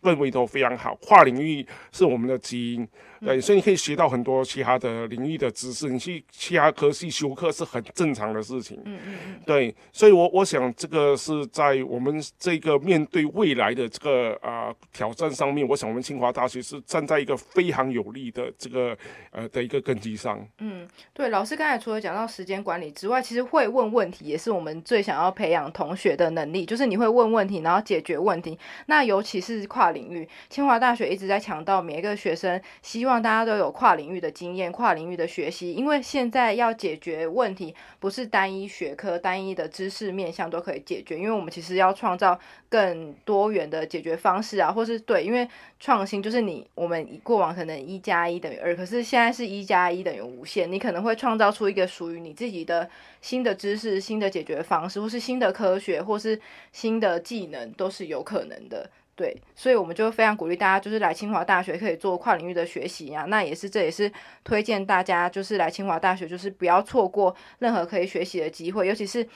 [0.00, 2.88] 氛围都非常好，跨领域是我们的基因。
[3.24, 5.88] 对，所以你可以学到很多其他的领域的知识。
[5.88, 8.78] 你去其他科系修课是很正常的事情。
[8.84, 9.40] 嗯嗯嗯。
[9.46, 18.96] 对，所以我我想这个是在我们这个面对未来的这个啊挑战上面，我想我们清华大学是站在一个非常有利的这个
[19.30, 20.46] 呃的一个根基上。
[20.58, 28.58] 嗯，对，老师刚才除了讲到时间管理之外，其实会问问题也是我们最想要培养同学的能力，就是你会问问题，然后解决问题。
[28.86, 33.13] 那尤其是跨领域，清华大学一直在强调每一个学生希望。
[33.22, 45.48] 大家都有跨领域的经验、跨领域的学习，因为现在要解决问题，不是单一学科、单一的知识面向都可以解决，因为我们其实要创造更多元的解决方式啊，或是对，因为
[45.80, 52.88] 创新就是你我们过往可能一加一等于二，可是现在是一加一等于无限，你可能会创造出一个属于你自己的
[53.20, 56.40] 新的知识、新的解决方式，或是新的科学，或是
[56.72, 58.90] 新的技能，都是有可能的。
[59.16, 63.24] 对，所以我们就非常鼓励大家，就是来清华大学可以做跨领域的学习啊。
[63.28, 64.10] 那也是，这也是
[64.42, 69.26] 推荐大家，就是来清华大学，就是不要错过任何可以学习的机会，尤其是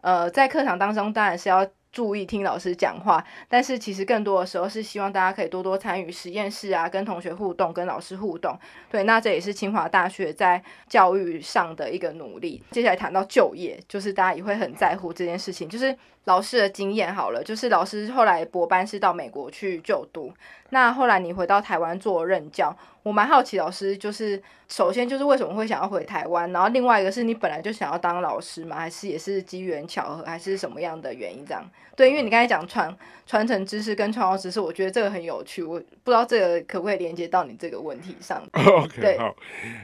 [0.00, 1.66] 呃，在课堂当中，当然是要。
[1.90, 8.58] 注意听老师讲话，但是其实更多的时候是希望大家可以多多参与实验室啊，跟同学互动，跟老师互动。
[8.90, 12.62] 对，那这也是清华大学在教育上的一个努力。
[12.70, 20.32] 接下来谈到就业，就是大家也会很在乎这件事情，就是老师的经验好了，就是老师后来博班是到美国去就读，
[20.70, 22.76] 那后来你回到台湾做任教。
[23.08, 28.76] 我蛮好奇，老师就是首先就是为什么会想要回台湾，然后另外一个是你本来就想要当老师吗？
[28.76, 31.64] 还是也是机缘巧合，还是什么样的原因这样？
[31.96, 32.94] 对，因为你刚才讲传
[33.26, 38.42] 传承知识跟创造知识，我觉得这个很有趣，我不知道这个可不可以连接到你这个问题上。
[38.52, 39.34] OK，好，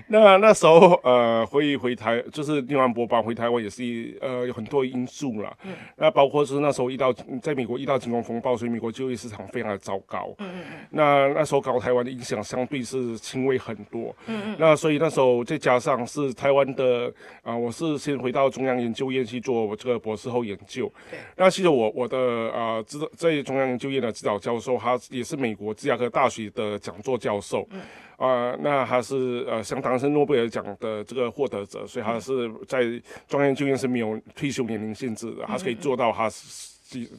[0.09, 3.83] 那那时候呃回回台就是另外博班回台湾也是
[4.21, 7.11] 呃有很多因素啦，嗯，那包括是那时候遇到
[7.41, 22.09] 在美国遇到金融风暴，所以美国就业市场非常的糟糕，嗯嗯嗯，那那时候搞台湾的影响相对是轻微很多，嗯嗯，那所以那时候再加上是台湾的啊，我是先回到中央研究院去做我这个博士后研究，对，那其实我我。
[22.15, 22.19] 的
[22.53, 27.81] 啊，指导在中央研究院的指导教授，他也是美国芝加哥大学的讲座教授，嗯
[28.19, 32.83] 啊，那他是呃，相当是诺贝尔奖的这个获得者，所以他是在
[33.27, 36.31] 中央研究院是没有退休年龄限制的，他是可以做到他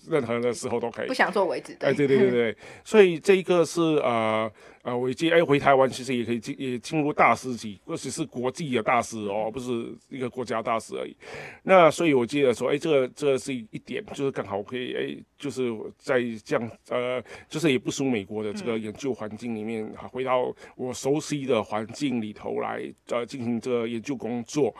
[0.08, 1.74] 任何的时候都可以，不想做为止。
[1.82, 4.50] 哎，对对对对，所以这一个是呃。
[4.86, 11.18] 呃，我接哎回台湾，其实也可以进也进入大师级，或者是国际的大师哦，不是一个国家大师而已。
[11.64, 17.20] 那所以我记得说，哎，这个这个是一点，就是刚好可以哎，就是在这样呃，
[17.50, 24.72] 就是也不输美国的这个研究环境里面，回到我熟悉的环境里头来呃进行这个研究工作。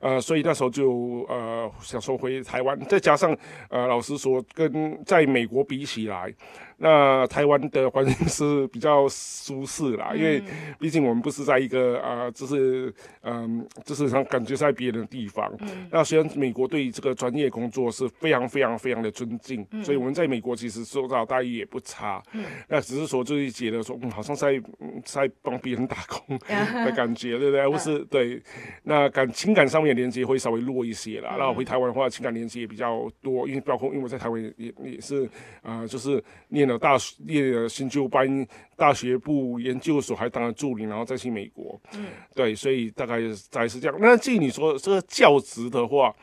[0.00, 3.36] 呃，所以那时候就呃想说回台湾，再加上
[3.68, 6.34] 呃老师说跟在美国比起来。
[6.78, 10.42] 那台湾的环境是比较舒适啦，因为
[10.78, 12.92] 毕竟我们不是在一个啊，就是
[13.22, 15.50] 嗯，就是像感觉在别人的地方。
[15.90, 22.22] 那虽然美国对这个专业工作是非常非常非常的尊敬，所以我们在美国其实受到待遇也不差。
[22.68, 24.60] 那只是说就是觉得说，嗯，好像在
[25.04, 27.68] 在帮别人打工的感觉，对不对？
[27.68, 28.42] 或是对，
[28.82, 31.36] 那感情感上面的连接会稍微弱一些啦。
[31.38, 35.28] 那回台湾的话，情感连接也比较多，因为包括因为我在台湾也也是
[35.62, 36.22] 啊，就是
[36.66, 36.78] 念。
[36.78, 38.46] 大学念了新旧班，
[38.76, 41.80] 大学部研究所还当了助理，然后再去美国。
[41.94, 43.96] 嗯，对，所以大概大概是这样。
[44.00, 46.14] 那至于你说这个教职的话，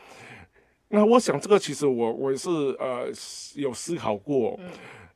[0.90, 3.08] 那我想这个其实我我是呃
[3.56, 4.60] 有思考过。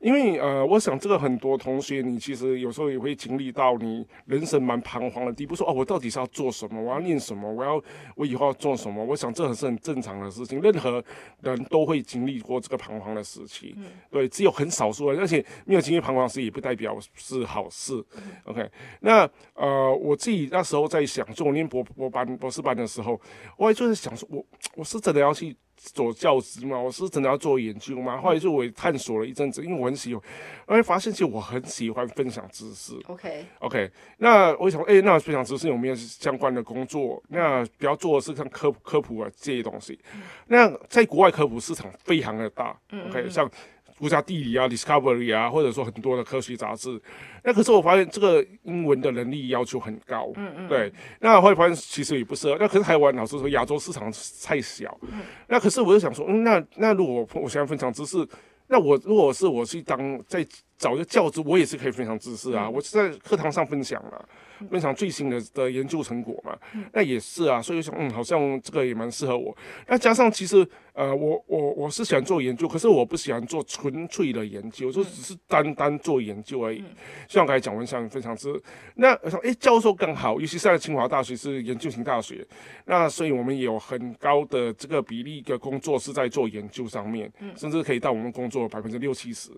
[0.04, 6.82] 因为呃，我想这个很多同学，你其实有时候也会经历到你人生蛮彷徨的地步，说哦，我到底是要做什么？
[6.82, 7.50] 我要念什么？
[7.50, 7.82] 我要
[8.18, 9.02] 我以后要做什么？
[9.02, 11.02] 我想这很是很正常的事情，任何
[11.40, 13.74] 人都会经历过这个彷徨的时期。
[14.12, 17.94] 对，只有很少数人，而且没有经历彷徨时，也不代表是好事。
[18.44, 23.18] OK，那呃，我自己那时候在想，就我念博博班博士班的时候，
[23.56, 24.46] 我也就是想说，我
[24.76, 25.56] 我是真的要去。
[25.92, 28.20] 做教师嘛，我是真的要做研究嘛。
[28.20, 30.24] 后来就我也探索了一阵子，因为我很喜欢，
[30.68, 32.94] 后来发现其实我很喜欢分享知识。
[33.08, 37.22] OK，OK，那我想，哎，那分享知识有没有相关的工作？
[37.30, 40.00] 那比较做的是像科普科普啊这些东西。
[40.48, 42.76] 那在国外科普市场非常的大。
[43.10, 43.50] OK，像。
[44.04, 47.02] 国家地理啊，Discovery 啊，或者说很多的科学杂志，
[47.42, 50.92] 那可是我发现这个英文的能力要求很高，嗯嗯，对，
[51.22, 52.58] 那后来发现其实也不适合。
[52.60, 54.12] 那可是台湾老师说亚洲市场
[54.44, 55.00] 太小，
[55.48, 58.28] 那可是我就想说，嗯，那那如果我想分享知识，
[58.68, 60.46] 那我如果是我去当在
[60.78, 64.30] 找一个教职，我也是可以分享知识啊，我是在课堂上分享了。
[64.72, 66.58] 分享最新的的研究成果嘛，
[66.94, 69.54] 那也是啊，所以想，嗯，好像这个也蛮适合我。
[69.88, 76.84] 那加上其实，呃，我我我是喜欢做研究，可是我不喜欢做纯粹的研究，就只是单单做研究而已。
[77.28, 78.62] 像刚才讲文想分享是，
[78.96, 82.46] 那我想，哎，教授更好，尤其是在清华大学是研究型大学，
[82.86, 89.52] 那所以我们有很高的这个比例的工作是在做研究上面，甚至可以到我们工作百分之六七十。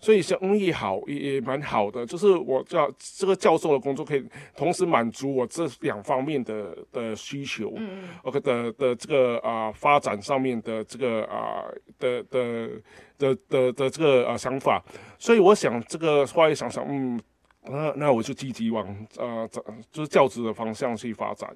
[0.00, 4.22] 所以像也好，也也蛮好的，就是我教这个教授的工作可以。
[4.56, 7.74] 同时满足我这两方面的的需求
[8.22, 11.64] ，OK 的的这个啊发展上面的这个啊
[11.98, 12.70] 的的
[13.18, 14.82] 的的的这个啊想法，
[15.18, 17.20] 所以我想这个话一想想，嗯，
[17.64, 18.86] 那那我就积极往
[19.18, 19.48] 呃
[19.90, 21.48] 就是教职的方向去发展。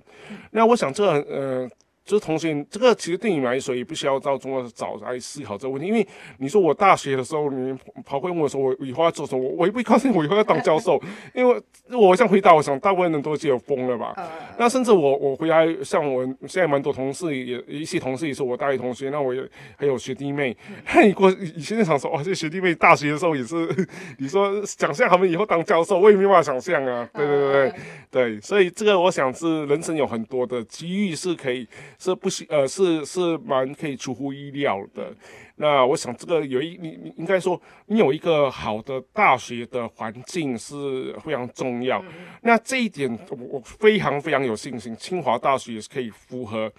[0.51, 1.70] 那我想这个呃。
[2.07, 6.07] 就是同学，这个其实对你来说也不需要到中国早来思考这个问题，因为
[6.39, 11.03] 你说我大学的时候，你跑过来问我说我以后要做什么，我也不告诉你我以后要当教授，
[11.35, 14.15] 因为我想回答，我想大部分人都觉得疯了吧。
[14.57, 19.43] 那甚至我我回来，像我现在蛮多同事也一些同事也是我大学同学，那我也
[19.77, 20.57] 还有学弟妹，
[20.95, 23.69] 那你过以前想说，哇，这学弟妹大学的时候也是，
[24.19, 27.09] 你说想象他们以后当教授，我也没办法想象啊。
[27.13, 27.75] 对对对对
[28.11, 31.67] 对，所以这个我想是人生有很多的机遇是可以。
[31.99, 35.15] 是不行，呃，是是蛮可以出乎意料的。
[35.57, 42.05] 那我想这个有一你你应该说你有一个好的大学的环境是非常重要。
[42.43, 46.71] 那这一点我我非常非常有信心，清华大学也是可以符合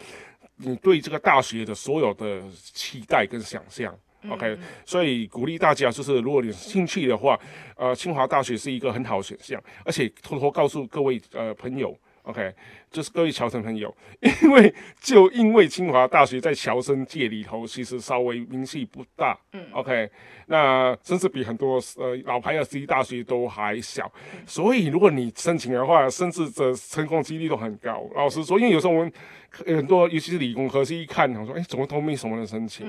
[0.57, 3.93] 你对这个大学的所有的期待跟想象。
[4.29, 7.39] OK，所以鼓励大家就是如果你兴趣的话，
[7.75, 11.97] 呃，清华大学是一个很好的选项，而且偷偷告诉各位呃朋友。
[12.23, 12.53] OK，
[12.97, 13.95] 就是各位侨生朋友，
[14.41, 20.09] 因为就因为清华大学在侨生界里头其实稍微名气不大，嗯，OK，
[20.47, 24.11] 那甚至比很多呃老牌的私立大学都还小，
[24.47, 28.09] 所以如果你申请的话，甚至这成功几率都很高。
[28.15, 29.13] 老实说，因为有时候我们
[29.65, 32.85] 很多尤其是理工科是一看，我说哎，怎么都没什么人申请。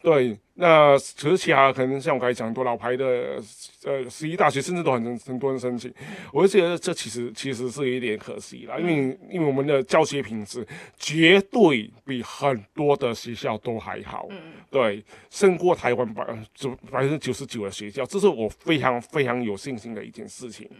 [0.00, 3.42] 对，那其实其他可能像我刚才讲，很多老牌的
[3.84, 5.92] 呃十一大学，甚至都很很多人申请，
[6.32, 10.64] 我就觉得这其实其实是有点可惜啦，因为因为我们的教学品质
[10.96, 14.28] 绝对比很多的学校都还好，
[14.70, 20.70] 对，胜过台湾百九百分之九十九的学校，这是我非常非常有信心的一件事情，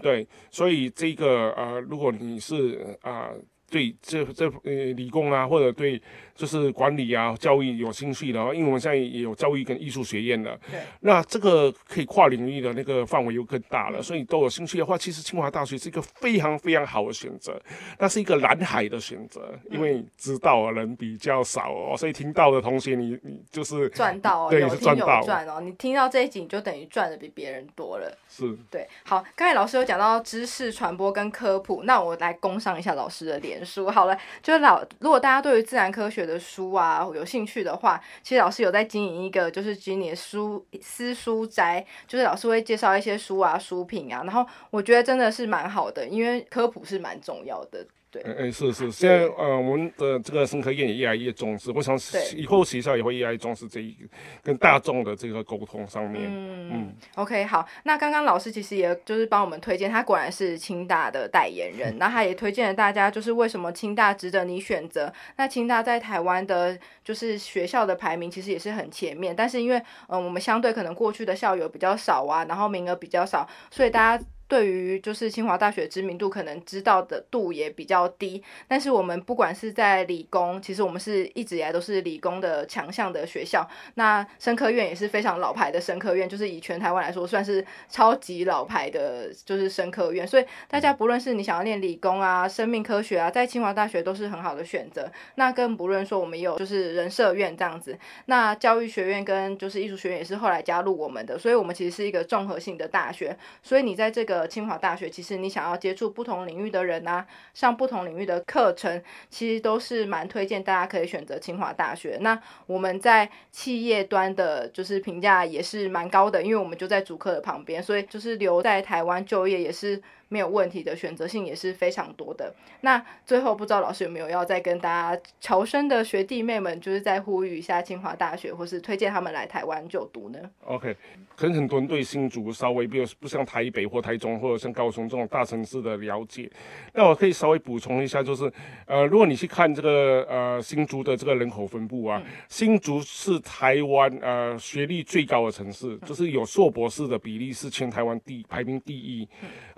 [0.00, 3.30] 对，所以这个呃，如果你是啊。
[3.70, 6.00] 对这这呃理工啊，或者对
[6.34, 17.60] 就是管理啊、教育有兴趣的，因为我们现在也有教育跟艺术学院了，对，那这个可以跨领域的那个范围又更大了，所以都有兴趣的话，其实清华大学是一个非常非常好的选择，
[17.98, 28.18] 那是一个蓝海的选择，因为知道的人比较少哦，所以听到的同学你你就是赚到哦，对是赚到赚哦，你听到这一集你就等于赚的比别人多了。
[28.28, 28.56] 是。
[28.70, 34.16] 对，好，刚才老师有讲到知识传播跟科普，那我来攻上一下老师的脸书好了。
[34.42, 47.86] 就是老，如果大家对于自然科学的书啊有兴趣的话，其实老师有在经营一个就是今年书私书斋，就是老师会介绍一些书啊、书品啊，然后我觉得真的是蛮好的，因为科普是蛮重要的。
[48.10, 51.96] 对，哎、哎是是，现在呃，我们的这个生科院也越来越重视，我想
[52.36, 54.06] 以后学校也会越来越重视这一个
[54.42, 56.24] 跟大众的这个沟通上面。
[56.28, 65.12] 嗯，OK，好，那刚刚老师其实也就是帮我们推荐，他果然是清大的代言人，那他也推荐了大家，就是为什么清大值得你选择。
[65.36, 74.24] 那清大在台湾的，就是学校的排名其实也是很前面，但是因为嗯，我们相对可能过去的校友比较少啊，然后名额比较少，所以大家。
[74.50, 83.64] 对于就是清华大学知名度可能知道的度也比较低，但是我们不管是在理工，其实我们是一直以来都是理工的强项的学校。
[83.94, 90.26] 那生科院也是非常老牌的生科院，就是以全台湾来说算是超级老牌的，就是生科院。
[90.26, 95.08] 所以大家不论是你想要练理工啊、生命科学啊，在清华大学都是很好的选择。
[95.36, 97.96] 那更不论说我们有就是人社院这样子，
[98.26, 103.36] 那教育学院跟就是艺术学院也是后来加入我们的，所以我们其实是一个综合性的大学。
[103.62, 112.18] 所以你在这个清华大学，其实你想要接触不同领域的人啊，上不同领域的课程，其实都是蛮推荐大家可以选择清华大学。
[112.20, 122.54] 那我们在企业端的，就是评价也是蛮高的，因为我们就在主科的旁边，所以就是留在台湾就业也是没有问题的，选择性也是非常多的。
[122.82, 130.96] 那最后不知道老师有没有要再跟大家侨生的学弟妹们，就是再呼吁一下清华大学，或是推荐他们来台湾就读呢？OK，
[131.36, 136.48] 可能很多人对新竹稍微比如不像台北或台中或者像高雄这种大城市的了解，
[136.94, 138.50] 那我可以稍微补充一下，就是
[138.86, 149.28] 呃，如果你去看这个呃新竹的这个人口分布啊，新竹是台湾呃学历最高的城市，就是有硕博士的比例是全台湾第排名第一。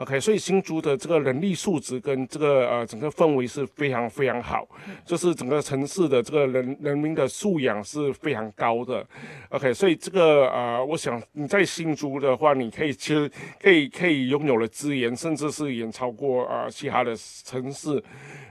[0.03, 4.67] OK，所以新竹的这个人力素质跟这个呃整个氛围是非常非常好，
[5.07, 9.07] 就是整个城市的这个人人民的素养是非常高的。
[9.51, 13.31] OK，所以这个呃，我想你在新竹的话，你可以其实
[13.61, 18.03] 可以可以拥有了资源，甚至是远超过呃其他的城市。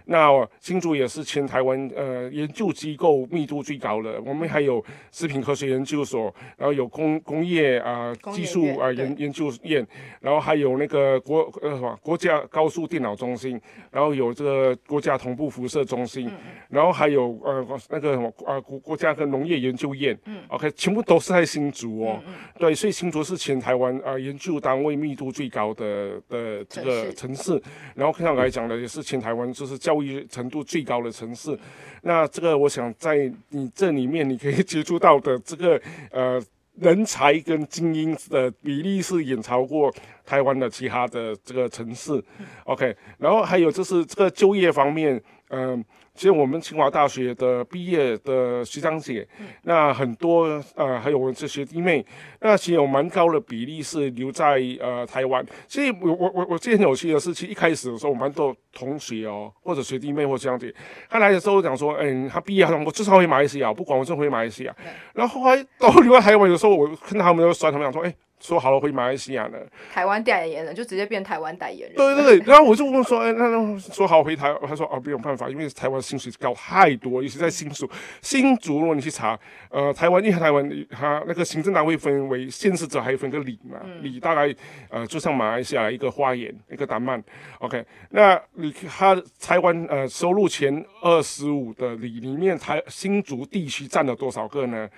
[0.06, 0.30] 那
[0.60, 9.88] 新竹也是全台湾呃研究机构密度最高的，我们还有食品科学研究所，然后有工工业啊、技术啊、研研究院，
[10.20, 13.60] 然后还有那个国呃什么国家高速电脑中心，
[13.92, 16.30] 然后有这个国家同步辐射中心，
[16.70, 22.20] 然后还有呃那个什么呃国国家跟农业研究院，嗯，OK，全部都是在新竹哦，
[22.58, 27.62] 对，所以新竹是全台湾呃研究单位密度最高的的这个城市，
[27.96, 31.58] 然后刚才讲呢也是全台湾就是教育程度最高的城市，
[32.02, 35.82] 那这个我想在你这里面你可以接触到的这个
[36.12, 36.42] 呃。
[36.76, 39.94] 人才跟精英的比例是远超过
[40.26, 42.24] 台湾的其他的这个城市
[42.64, 45.84] ，OK，然后还有就是这个就业方面，嗯、
[46.14, 49.28] 其实我们清华大学的毕业的学长姐，
[49.64, 52.06] 那很多呃，还有我们这学弟妹，
[52.42, 55.44] 那其实有蛮高的比例是留在呃台湾。
[55.68, 60.74] 其实我我我我记得很有趣的是，其实一开始的时候，我蛮多同学哦，或者学弟妹或学长姐，
[61.10, 64.76] 他来的时候讲说，哎、他毕业我至少回马来西亚，不管我真回马来西亚。
[65.14, 69.58] 然后后来到留在台湾的时候，我看到他们都酸，他们讲说，哎、说好了回马来西亚呢。
[69.94, 71.96] 台湾代言人就直接变台湾代言人。
[71.96, 77.90] 对对对，然后我就问说，哎，那那说好回台，他说哦，没有办法，因为台湾薪水高太多，尤其在新竹。
[78.22, 79.40] 新竹如果你去查，
[79.70, 84.54] 呃，台湾因为台湾它那个行政单位分为县市者，还有分个里嘛，里大概
[84.90, 87.24] 呃就像马来西亚一个花园，一个达曼
[87.60, 94.90] ，OK，那你它台湾呃收入前二十五的里里面，台新竹地区占了多少个呢？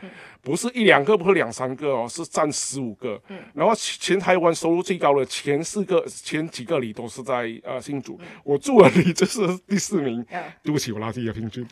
[0.42, 3.20] 不是一两个，不是两三个哦，是占十五个。
[3.54, 10.26] 然后全台湾收入最高的前四个、前几个里都是在呃新竹，我住的里就是第四名。
[10.32, 11.66] 嗯对不起，我拉低了平均。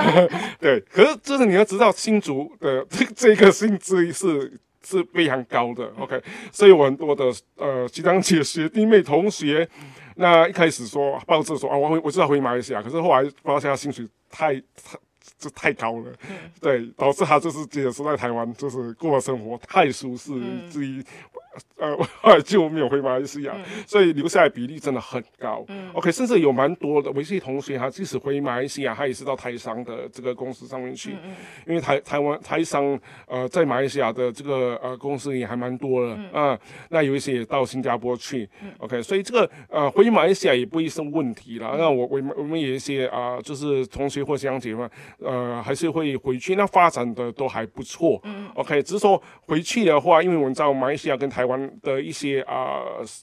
[0.60, 4.60] 对，可是就是你要知道新竹的这 这个薪资是。
[4.86, 7.24] 是非常高的，OK，所以我很多的
[7.56, 9.66] 呃学长姐、学弟妹、同学，
[10.16, 14.98] 那一开始说抱着说啊，我回我知道回马来西亚，可是后来发现他薪水太太
[15.44, 16.10] 这太高了，
[16.58, 20.70] 对，导致他就是觉得说在台湾就是过的生活太舒适，嗯。
[20.70, 21.04] 至于
[22.22, 23.54] 呃就没有回马来西亚，
[23.86, 25.64] 所以留下来比例真的很高。
[25.92, 31.16] OK，甚至有蛮多的维系同学，他即使回马来西亚，他也是到台商的这个公司上面去，
[31.66, 36.58] 因为台台湾台商呃在马来西亚的这个呃公司也还蛮多的啊。
[36.90, 38.48] 那有一些也到新加坡去。
[38.78, 41.76] OK，所以这个呃回马来西亚也不会是问题了。
[41.76, 44.88] 那我我们我们有一些啊，就是同学或乡姐嘛，
[45.18, 48.20] 呃还是会回去，那发展的都还不错。
[48.54, 52.82] OK，只是说回去的话，因为我们知道马来西亚跟台湾的一些啊，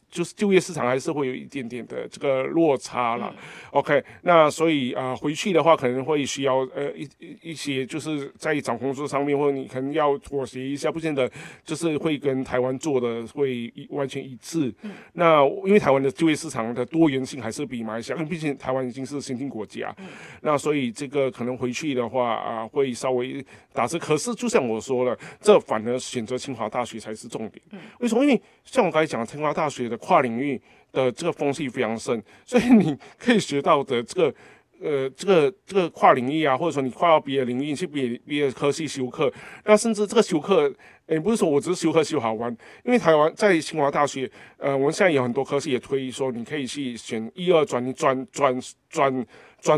[0.09, 3.33] 就是就业市场还是会有一点点的这个落差了。
[3.71, 7.07] OK，那所以啊，回去的话可能会需要呃一
[7.41, 11.29] 一些，就是在找工作上面，或者你可能要妥协一下，不见得
[11.63, 14.73] 就是会跟台湾做的会完全一致。
[15.13, 19.95] 那因为台湾的就业市场的多元性还是比马来西亚，因为毕竟台湾已经是新兴国家。
[20.41, 23.43] 那所以这个可能回去的话啊，会稍微
[23.73, 23.97] 打折。
[23.99, 27.61] 可是就像我说了，这反而选择清华大学才是重点。
[27.99, 30.61] 为因为像我刚才讲，清华大学的跨领域。
[30.93, 34.35] 的这个风气非常盛， 所以你可以学到的这个，
[34.81, 39.31] 呃，这个这个跨领域啊，或者说你跨到别的领域去别别的科系修课，
[39.63, 40.69] 那甚至这个修课，
[41.07, 42.51] 也，不是说我只是修课修好玩，
[42.83, 48.59] 因为台湾在清华大学，呃，我们现在有很多科系也推说你可以去选一二转，你转转
[48.89, 49.13] 转。
[49.13, 49.25] 转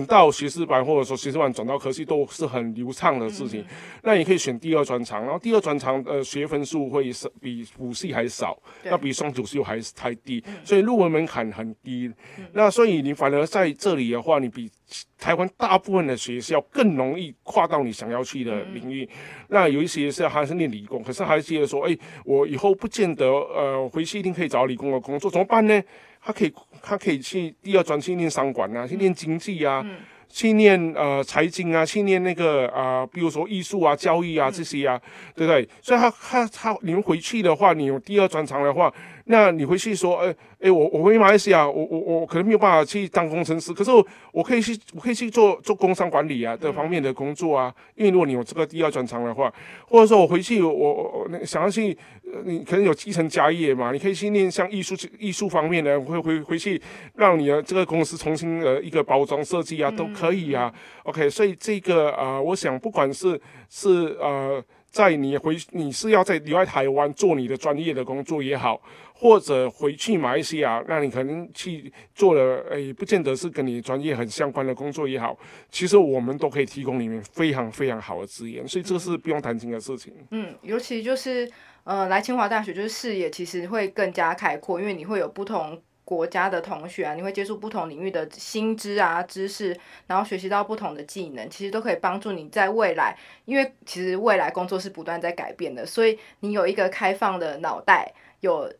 [0.06, 3.66] 到学士班，或者说学士班转到科系都是很流畅的事情。
[4.02, 12.12] 那你可以选第二专长，然后第二专长呃学分数会是比辅系还少，那比双主修还是太低，所以入门门槛很低。
[12.54, 14.70] 那所以你反而在这里的话，你比
[15.18, 19.08] 台湾大部分的学校更容易跨到你想要去的领域。
[19.50, 25.82] 那有一些是还是念理工，可是还是觉得说，哎，我以后不见得呃回去一定可以找理工的工作，怎么办呢？
[26.24, 29.86] 他可以，他可以去第二专去念商管啊，去念经济啊，
[30.30, 35.00] 去念呃财经啊，去念那个啊，比如说艺术啊、教育啊这些啊，
[35.36, 35.68] 对不对？
[35.82, 38.94] 所以他他他，你们回去的话，你有第二专长的话。
[39.26, 47.74] 那你回去说，哎哎，我我回马来西亚，我我我可能没有办法去当工程师，可是我我可以去，我可以去做做工商管理啊的方面的工作啊。
[47.96, 49.54] 因为如果你有这个第二专长的话，
[49.88, 51.98] 或者说我回去我我那想要去，
[52.44, 56.82] 你可能有继承家业嘛，你可以去念像艺术艺术方面的，会回回去
[57.16, 60.74] 让你的这个公司重新的一个包装设计啊，都可以啊。
[61.04, 64.62] OK，所以这个啊，我想不管是是呃。
[64.94, 68.80] 在你回，你是要在留在台湾做你的专业的工作也好，
[69.12, 75.36] 或者回去马来西亚，那你可能去做了，诶，不见得是跟你专业很相关的工作也好，
[75.72, 80.14] 其实我们都可以提供里面非常非常好的资源，所以这个是不用担心的事情。
[80.30, 81.52] 嗯，尤其就是，
[81.86, 85.82] 呃，来清华大学就是视野其实会更加开阔，因为你会有不同。
[86.06, 89.78] 国家的同学啊，你会接触不同领域的新知啊、知识，
[90.08, 93.18] 然后学习到不同的技能，其实都可以帮助你在未来。
[93.46, 98.72] 因为其实未来工作是不断在改变的，所以你有一个开放的脑袋，有。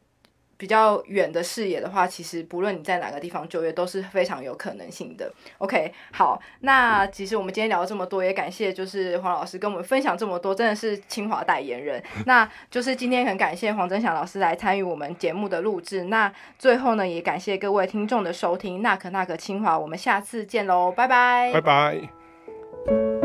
[0.64, 5.30] 比较远的视野的话，其实不论你在哪个地方就业都是非常有可能性的。
[5.58, 12.02] OK，好，那其实我们今天聊了这么多，也感谢就是黄老师跟我们分享这么多，真的是清华代言人。
[12.26, 16.06] 那就是今天很感谢黄真祥老师来参与我们节目的录制。
[16.06, 18.82] 那最后呢，也感谢各位听众的收听。
[18.82, 23.23] 那可那可清华，我们下次见喽，拜拜，拜拜。